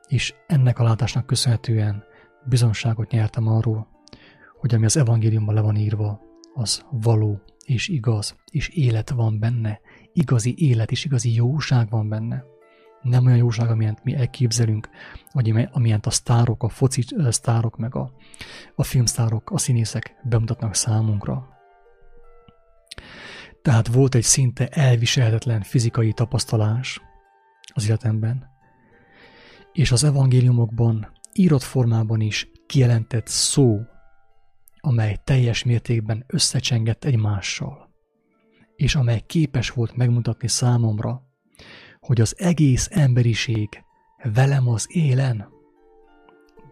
és 0.08 0.34
ennek 0.48 0.80
a 0.80 0.84
látásnak 0.84 1.26
köszönhetően 1.26 2.04
bizonságot 2.46 3.12
nyertem 3.12 3.48
arról, 3.48 3.88
hogy 4.60 4.74
ami 4.74 4.86
az 4.86 4.98
evangéliumban 4.98 5.56
le 5.56 5.62
van 5.62 5.76
írva, 5.76 6.22
az 6.54 6.86
való 6.92 7.42
és 7.66 7.88
igaz, 7.88 8.36
és 8.52 8.70
élet 8.70 9.10
van 9.10 9.40
benne, 9.40 9.80
igazi 10.18 10.56
élet 10.58 10.92
és 10.92 11.06
igazi 11.06 11.34
jóság 11.34 11.90
van 11.90 12.10
benne. 12.10 12.44
Nem 13.02 13.26
olyan 13.26 13.38
jóság, 13.38 13.70
amilyent 13.70 14.04
mi 14.04 14.16
elképzelünk, 14.16 14.90
vagy 15.34 15.68
amilyent 15.72 16.06
a 16.06 16.10
sztárok, 16.10 16.64
a 16.64 16.70
foci 16.70 17.06
sztárok, 17.30 17.78
meg 17.78 17.96
a, 17.96 18.12
a 18.76 18.84
filmsztárok, 18.84 19.52
a 19.52 19.58
színészek 19.58 20.16
bemutatnak 20.24 20.76
számunkra. 20.76 21.48
Tehát 23.62 23.88
volt 23.88 24.16
egy 24.16 24.24
szinte 24.24 24.68
elviselhetetlen 24.68 25.62
fizikai 25.62 26.14
tapasztalás 26.14 27.02
az 27.74 27.88
életemben, 27.88 28.50
és 29.74 29.92
az 29.92 30.04
evangéliumokban 30.04 31.12
írott 31.34 31.64
formában 31.64 32.22
is 32.22 32.52
kijelentett 32.68 33.28
szó, 33.28 33.80
amely 34.80 35.18
teljes 35.24 35.64
mértékben 35.64 36.24
összecsengett 36.28 37.04
egymással, 37.04 37.87
és 38.78 38.96
amely 38.96 39.24
képes 39.26 39.70
volt 39.70 39.96
megmutatni 39.96 40.48
számomra, 40.48 41.22
hogy 42.00 42.22
az 42.22 42.36
egész 42.40 42.88
emberiség 42.92 43.84
velem 44.34 44.68
az 44.68 44.88
élen 44.90 45.48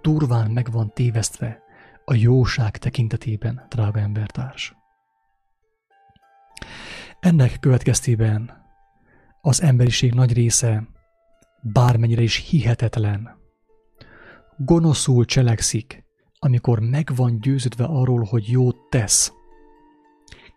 durván 0.02 0.52
meg 0.52 0.72
van 0.72 0.92
tévesztve 0.94 1.64
a 2.06 2.14
jóság 2.14 2.78
tekintetében, 2.78 3.66
drága 3.70 4.00
embertárs. 4.00 4.76
Ennek 7.20 7.60
következtében 7.60 8.64
az 9.42 9.62
emberiség 9.62 10.14
nagy 10.14 10.34
része, 10.34 10.88
bármennyire 11.62 12.22
is 12.22 12.36
hihetetlen, 12.36 13.38
gonoszul 14.58 15.26
cselekszik, 15.26 16.04
amikor 16.40 16.80
meg 16.80 17.12
van 17.16 17.40
győződve 17.40 17.84
arról, 17.84 18.24
hogy 18.24 18.50
jót 18.50 18.78
tesz. 18.90 19.34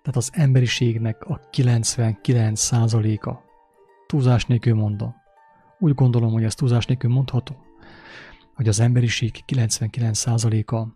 Tehát 0.03 0.17
az 0.17 0.31
emberiségnek 0.33 1.25
a 1.25 1.41
99%-a, 1.53 3.35
túlzás 4.07 4.47
nélkül 4.47 4.75
mondom, 4.75 5.15
úgy 5.79 5.95
gondolom, 5.95 6.33
hogy 6.33 6.45
ez 6.45 6.55
túlzás 6.55 6.87
nélkül 6.87 7.11
mondható, 7.11 7.57
hogy 8.55 8.69
az 8.69 8.81
emberiség 8.81 9.45
99%-a 9.53 10.87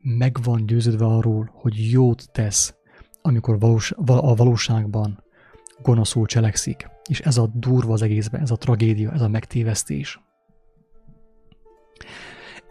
meg 0.00 0.36
van 0.42 0.66
győződve 0.66 1.04
arról, 1.04 1.50
hogy 1.54 1.90
jót 1.90 2.32
tesz, 2.32 2.74
amikor 3.22 3.58
valós, 3.58 3.92
a 4.06 4.34
valóságban 4.34 5.24
gonoszul 5.82 6.26
cselekszik. 6.26 6.88
És 7.08 7.20
ez 7.20 7.36
a 7.36 7.50
durva 7.54 7.92
az 7.92 8.02
egészben, 8.02 8.40
ez 8.40 8.50
a 8.50 8.56
tragédia, 8.56 9.12
ez 9.12 9.20
a 9.20 9.28
megtévesztés. 9.28 10.20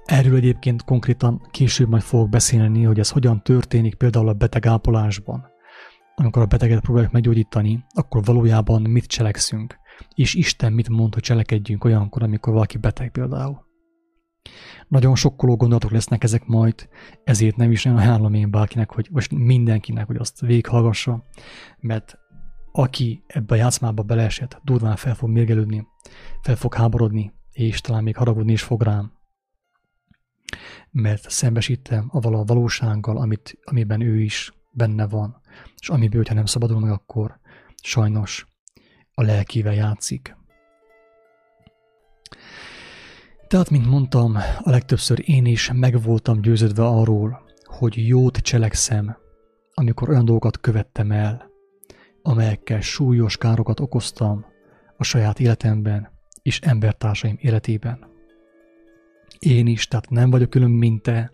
Erről 0.05 0.35
egyébként 0.35 0.83
konkrétan 0.83 1.47
később 1.51 1.89
majd 1.89 2.03
fogok 2.03 2.29
beszélni, 2.29 2.83
hogy 2.83 2.99
ez 2.99 3.09
hogyan 3.09 3.43
történik 3.43 3.95
például 3.95 4.27
a 4.27 4.33
betegápolásban. 4.33 5.53
Amikor 6.15 6.41
a 6.41 6.45
beteget 6.45 6.81
próbáljuk 6.81 7.11
meggyógyítani, 7.11 7.85
akkor 7.93 8.23
valójában 8.23 8.81
mit 8.81 9.05
cselekszünk, 9.05 9.77
és 10.13 10.33
Isten 10.33 10.73
mit 10.73 10.89
mond, 10.89 11.13
hogy 11.13 11.23
cselekedjünk 11.23 11.83
olyankor, 11.83 12.23
amikor 12.23 12.53
valaki 12.53 12.77
beteg 12.77 13.11
például. 13.11 13.65
Nagyon 14.87 15.15
sokkoló 15.15 15.55
gondolatok 15.55 15.91
lesznek 15.91 16.23
ezek 16.23 16.45
majd, 16.45 16.89
ezért 17.23 17.55
nem 17.55 17.71
is 17.71 17.85
ajánlom 17.85 18.33
én 18.33 18.51
bárkinek, 18.51 18.91
hogy 18.91 19.07
most 19.11 19.31
mindenkinek, 19.31 20.07
hogy 20.07 20.15
azt 20.15 20.39
végighallgassa, 20.39 21.25
mert 21.79 22.17
aki 22.71 23.23
ebbe 23.27 23.53
a 23.53 23.57
játszmába 23.57 24.03
beleesett, 24.03 24.61
durván 24.63 24.95
fel 24.95 25.15
fog 25.15 25.29
mérgelődni, 25.29 25.87
fel 26.41 26.55
fog 26.55 26.73
háborodni, 26.73 27.33
és 27.51 27.81
talán 27.81 28.03
még 28.03 28.15
haragudni 28.15 28.51
is 28.51 28.61
fog 28.61 28.81
rám. 28.81 29.13
Mert 30.91 31.29
szembesítem 31.29 32.05
a 32.11 32.19
vala 32.19 32.43
valósággal, 32.43 33.17
amit, 33.17 33.57
amiben 33.63 34.01
ő 34.01 34.19
is 34.19 34.53
benne 34.71 35.07
van, 35.07 35.41
és 35.79 35.89
amiből, 35.89 36.17
hogyha 36.21 36.33
nem 36.35 36.45
szabadul 36.45 36.79
meg, 36.79 36.91
akkor 36.91 37.39
sajnos 37.83 38.47
a 39.13 39.21
lelkével 39.21 39.73
játszik. 39.73 40.35
Tehát, 43.47 43.69
mint 43.69 43.85
mondtam, 43.85 44.35
a 44.59 44.69
legtöbbször 44.69 45.29
én 45.29 45.45
is 45.45 45.71
meg 45.73 46.01
voltam 46.01 46.41
győződve 46.41 46.85
arról, 46.85 47.43
hogy 47.63 48.07
jót 48.07 48.37
cselekszem, 48.37 49.17
amikor 49.73 50.09
olyan 50.09 50.25
dolgokat 50.25 50.59
követtem 50.59 51.11
el, 51.11 51.49
amelyekkel 52.21 52.81
súlyos 52.81 53.37
károkat 53.37 53.79
okoztam 53.79 54.45
a 54.97 55.03
saját 55.03 55.39
életemben 55.39 56.11
és 56.41 56.59
embertársaim 56.59 57.37
életében. 57.39 58.13
Én 59.39 59.67
is, 59.67 59.87
tehát 59.87 60.09
nem 60.09 60.29
vagyok 60.29 60.49
külön, 60.49 60.71
mint 60.71 61.01
te, 61.01 61.31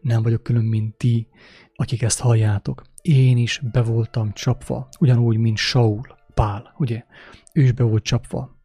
nem 0.00 0.22
vagyok 0.22 0.42
külön, 0.42 0.64
mint 0.64 0.96
ti, 0.96 1.28
akik 1.74 2.02
ezt 2.02 2.20
halljátok. 2.20 2.82
Én 3.02 3.36
is 3.36 3.60
be 3.72 3.82
voltam 3.82 4.32
csapva, 4.32 4.88
ugyanúgy, 4.98 5.36
mint 5.36 5.56
Saul, 5.56 6.00
Pál, 6.34 6.74
ugye? 6.78 7.04
Ő 7.52 7.62
is 7.62 7.72
be 7.72 7.84
volt 7.84 8.02
csapva. 8.02 8.56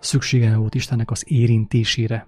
Szükségem 0.00 0.58
volt 0.58 0.74
Istennek 0.74 1.10
az 1.10 1.24
érintésére, 1.26 2.26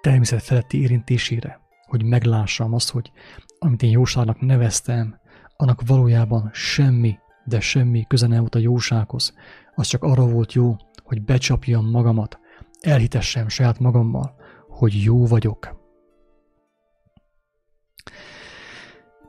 természet 0.00 0.42
feletti 0.42 0.80
érintésére, 0.80 1.60
hogy 1.86 2.04
meglássam 2.04 2.74
azt, 2.74 2.90
hogy 2.90 3.12
amit 3.58 3.82
én 3.82 3.90
jóságnak 3.90 4.40
neveztem, 4.40 5.18
annak 5.56 5.86
valójában 5.86 6.50
semmi, 6.52 7.18
de 7.44 7.60
semmi 7.60 8.04
köze 8.08 8.26
nem 8.26 8.40
volt 8.40 8.54
a 8.54 8.58
jósághoz. 8.58 9.34
Az 9.74 9.86
csak 9.86 10.02
arra 10.02 10.26
volt 10.26 10.52
jó, 10.52 10.76
hogy 11.02 11.22
becsapjam 11.22 11.90
magamat, 11.90 12.38
elhitessem 12.80 13.48
saját 13.48 13.78
magammal, 13.78 14.34
hogy 14.68 15.02
jó 15.02 15.26
vagyok. 15.26 15.78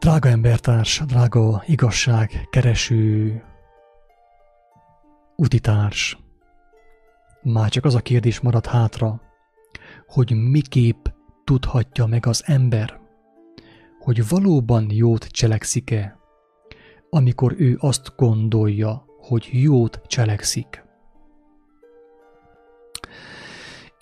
Drága 0.02 0.30
embertárs, 0.30 1.02
drága 1.06 1.64
igazság, 1.66 2.47
kereső, 2.49 3.43
utitárs, 5.36 6.18
már 7.41 7.70
csak 7.70 7.86
az 7.86 7.95
a 7.95 7.99
kérdés 7.99 8.39
marad 8.39 8.66
hátra, 8.66 9.22
hogy 10.08 10.32
miképp 10.36 11.06
tudhatja 11.43 12.06
meg 12.06 12.26
az 12.26 12.43
ember, 12.45 12.99
hogy 13.99 14.28
valóban 14.28 14.88
jót 14.91 15.26
cselekszik-e, 15.26 16.18
amikor 17.10 17.56
ő 17.58 17.78
azt 17.80 18.14
gondolja, 18.16 19.06
hogy 19.18 19.49
jót 19.52 20.02
cselekszik. 20.08 20.84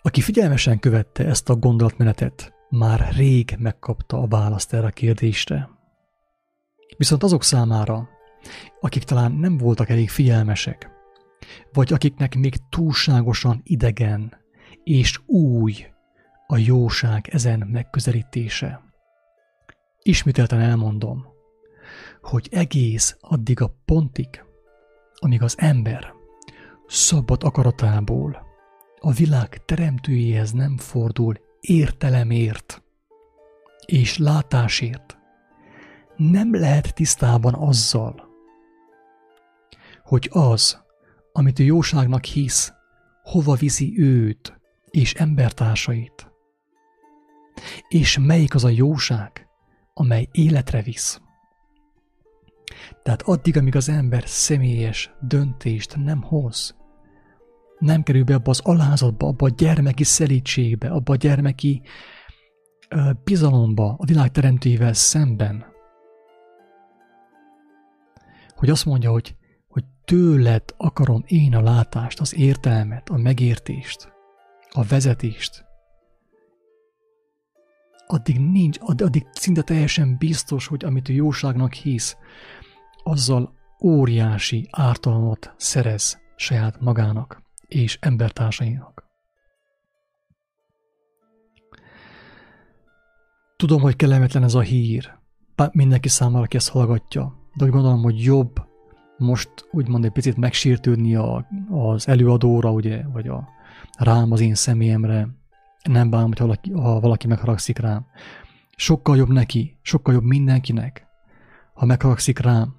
Aki 0.02 0.22
figyelmesen 0.22 0.80
követte 0.80 1.26
ezt 1.26 1.50
a 1.50 1.56
gondolatmenetet, 1.56 2.54
már 2.70 3.14
rég 3.16 3.56
megkapta 3.58 4.18
a 4.22 4.28
választ 4.28 4.74
erre 4.74 4.88
a 4.88 4.90
kérdésre. 4.90 5.78
Viszont 6.98 7.24
azok 7.24 7.44
számára, 7.44 8.10
akik 8.80 9.04
talán 9.04 9.32
nem 9.32 9.58
voltak 9.58 9.90
elég 9.90 10.10
figyelmesek, 10.10 10.90
vagy 11.74 11.94
akiknek 11.94 12.36
még 12.36 12.56
túlságosan 12.70 13.62
idegen 13.64 14.38
és 14.84 15.20
új 15.26 15.74
a 16.48 16.58
jóság 16.58 17.28
ezen 17.32 17.68
megközelítése. 17.72 18.82
Ismételten 20.02 20.60
elmondom, 20.60 21.26
hogy 22.22 22.48
egész 22.52 23.18
addig 23.20 23.62
a 23.62 23.76
pontig, 23.86 24.44
amíg 25.14 25.42
az 25.42 25.56
ember 25.58 26.14
szabad 26.88 27.44
akaratából 27.44 28.48
a 29.00 29.12
világ 29.12 29.66
teremtőjéhez 29.66 30.52
nem 30.52 30.78
fordul 30.78 31.36
értelemért 31.62 32.84
és 33.86 34.18
látásért, 34.18 35.19
nem 36.20 36.56
lehet 36.56 36.94
tisztában 36.94 37.54
azzal, 37.54 38.28
hogy 40.04 40.30
az, 40.32 40.84
amit 41.32 41.60
ő 41.60 41.64
jóságnak 41.64 42.26
hisz, 42.26 42.74
hova 43.24 43.56
viszi 43.56 43.94
őt 43.98 44.60
és 44.90 45.14
embertársait, 45.14 46.32
és 47.88 48.18
melyik 48.18 48.56
az 48.56 48.64
a 48.64 48.70
jóság, 48.70 49.48
amely 49.94 50.28
életre 50.32 50.82
visz. 50.82 51.22
Tehát 53.04 53.22
addig, 53.22 53.58
amíg 53.58 53.76
az 53.76 53.90
ember 53.90 54.24
személyes 54.26 55.12
döntést 55.22 55.96
nem 55.96 56.22
hoz, 56.22 56.76
nem 57.80 58.04
kerül 58.04 58.24
be 58.24 58.34
abba 58.34 58.50
az 58.50 58.60
alázatba, 58.60 59.28
abba 59.28 59.46
a 59.46 59.54
gyermeki 59.58 60.04
szelítségbe, 60.04 60.90
abba 60.90 61.14
a 61.14 61.16
gyermeki 61.16 61.82
bizalomba 63.24 63.96
a 63.98 64.06
világ 64.06 64.32
teremtőjével 64.32 64.94
szemben, 64.94 65.69
hogy 68.60 68.70
azt 68.70 68.86
mondja, 68.86 69.12
hogy, 69.12 69.36
hogy 69.68 69.84
tőled 70.06 70.64
akarom 70.78 71.24
én 71.28 71.56
a 71.56 71.62
látást, 71.62 72.20
az 72.20 72.36
értelmet, 72.36 73.10
a 73.10 73.18
megértést, 73.18 74.14
a 74.70 74.84
vezetést, 74.84 75.66
addig 78.08 78.40
nincs, 78.40 78.78
addig 78.80 79.28
szinte 79.32 79.62
teljesen 79.62 80.18
biztos, 80.18 80.68
hogy 80.68 80.84
amit 80.86 81.10
ő 81.10 81.14
jóságnak 81.14 81.74
hisz, 81.74 82.18
azzal 83.04 83.54
óriási 83.84 84.68
ártalmat 84.72 85.54
szerez 85.58 86.20
saját 86.36 86.80
magának 86.80 87.42
és 87.68 87.98
embertársainak. 88.02 89.04
Tudom, 93.56 93.82
hogy 93.82 93.96
kellemetlen 93.96 94.44
ez 94.44 94.54
a 94.54 94.62
hír, 94.62 95.18
mindenki 95.72 96.08
számára, 96.08 96.44
aki 96.44 96.56
ezt 96.56 96.70
hallgatja, 96.70 97.39
de 97.60 97.66
úgy 97.66 97.72
gondolom, 97.72 98.02
hogy 98.02 98.24
jobb 98.24 98.68
most 99.18 99.50
úgymond 99.72 100.06
egy 100.06 100.12
picit 100.12 100.38
megsértődni 100.38 101.16
a, 101.16 101.48
az 101.70 102.08
előadóra, 102.08 102.72
ugye, 102.72 103.04
vagy 103.14 103.28
a 103.28 103.48
rám, 103.98 104.32
az 104.32 104.40
én 104.40 104.56
személyemre. 104.56 105.28
Nem 105.84 106.10
bánom, 106.10 106.28
hogy 106.28 106.40
valaki, 106.40 106.72
ha 106.72 107.00
valaki 107.00 107.28
megharagszik 107.28 107.80
rám. 107.80 108.06
Sokkal 108.76 109.18
jobb 109.18 109.30
neki, 109.30 109.78
sokkal 109.82 110.14
jobb 110.14 110.24
mindenkinek, 110.24 111.08
ha 111.74 111.86
megharagszik 111.86 112.40
rám, 112.40 112.76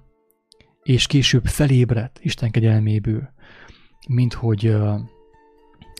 és 0.83 1.07
később 1.07 1.45
felébredt 1.45 2.19
Isten 2.21 2.51
kegyelméből, 2.51 3.29
mint 4.07 4.33
hogy 4.33 4.75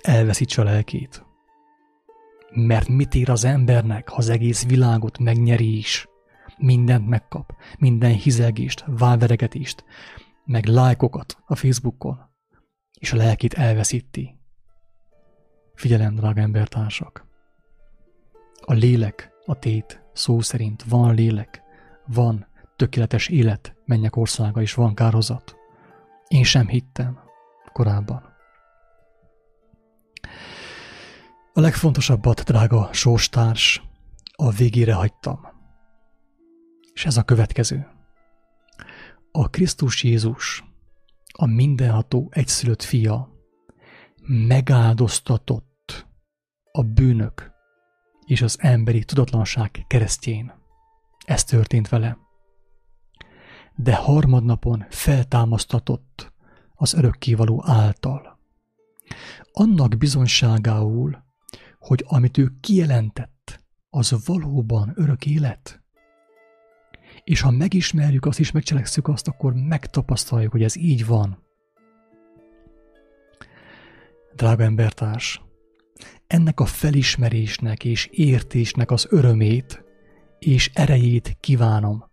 elveszítse 0.02 0.62
a 0.62 0.66
lelkét. 0.66 1.26
Mert 2.54 2.88
mit 2.88 3.16
ér 3.16 3.30
az 3.30 3.44
embernek, 3.44 4.10
ha 4.10 4.16
az 4.16 4.30
egész 4.30 4.66
világot 4.66 5.20
megnyeri 5.20 5.78
is? 5.78 6.11
Mindent 6.62 7.08
megkap, 7.08 7.56
minden 7.80 8.14
hizelgést, 8.14 8.84
válveregetést, 8.88 9.84
meg 10.46 10.66
lájkokat 10.66 11.38
a 11.46 11.56
Facebookon, 11.56 12.20
és 13.00 13.14
a 13.14 13.18
lelkét 13.18 13.54
elveszíti. 13.54 14.40
Figyelem, 15.76 16.16
drága 16.16 16.42
embertársak! 16.42 17.26
A 18.62 18.74
lélek, 18.74 19.32
a 19.46 19.60
tét, 19.60 20.04
szó 20.14 20.42
szerint 20.42 20.84
van 20.84 21.16
lélek, 21.16 21.62
van 22.06 22.48
tökéletes 22.76 23.28
élet, 23.28 23.76
mennyek 23.86 24.16
országa, 24.16 24.62
és 24.62 24.74
van 24.74 24.96
kárhozat. 24.96 25.56
Én 26.28 26.44
sem 26.44 26.68
hittem 26.68 27.20
korábban. 27.74 28.24
A 31.54 31.60
legfontosabbat, 31.60 32.44
drága 32.44 32.90
sóstárs, 32.94 33.82
a 34.36 34.50
végére 34.50 34.94
hagytam. 34.94 35.51
És 37.02 37.08
ez 37.08 37.18
a 37.18 37.24
következő. 37.24 37.88
A 39.32 39.50
Krisztus 39.50 40.04
Jézus, 40.04 40.64
a 41.34 41.46
mindenható 41.46 42.30
egyszülött 42.32 42.84
fia, 42.84 43.30
megáldoztatott 44.28 46.08
a 46.72 46.84
bűnök 46.84 47.52
és 48.26 48.42
az 48.42 48.58
emberi 48.60 49.04
tudatlanság 49.04 49.86
keresztjén. 49.88 50.54
Ez 51.26 51.44
történt 51.44 51.90
vele. 51.90 52.18
De 53.76 53.96
harmadnapon 53.96 54.86
feltámasztatott 54.90 56.34
az 56.76 56.94
örökkévaló 56.94 57.64
által. 57.66 58.40
Annak 59.52 59.98
bizonyságául, 59.98 61.24
hogy 61.80 62.06
amit 62.08 62.38
ő 62.38 62.52
kijelentett, 62.60 63.64
az 63.90 64.26
valóban 64.26 64.92
örök 64.96 65.26
élet. 65.26 65.81
És 67.24 67.42
ha 67.42 67.52
megismerjük 67.52 68.26
azt 68.26 68.40
és 68.40 68.52
megcselekszük 68.52 69.08
azt, 69.08 69.28
akkor 69.28 69.54
megtapasztaljuk, 69.54 70.52
hogy 70.52 70.64
ez 70.64 70.76
így 70.76 71.06
van. 71.06 71.44
Drága 74.36 74.64
embertárs, 74.64 75.42
ennek 76.28 76.60
a 76.60 76.66
felismerésnek 76.66 77.86
és 77.86 78.06
értésnek 78.12 78.92
az 78.92 79.08
örömét 79.10 79.84
és 80.40 80.72
erejét 80.74 81.38
kívánom 81.40 82.10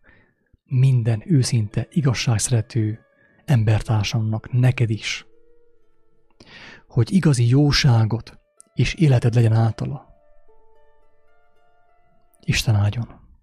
minden 0.65 1.23
őszinte, 1.27 1.87
igazságszerető 1.91 3.01
embertársamnak, 3.45 4.53
neked 4.53 4.91
is, 4.91 5.27
hogy 6.89 7.13
igazi 7.13 7.49
jóságot 7.49 8.39
és 8.75 8.95
életed 8.95 9.35
legyen 9.35 9.53
általa. 9.53 10.07
Isten 12.41 12.75
áldjon! 12.75 13.28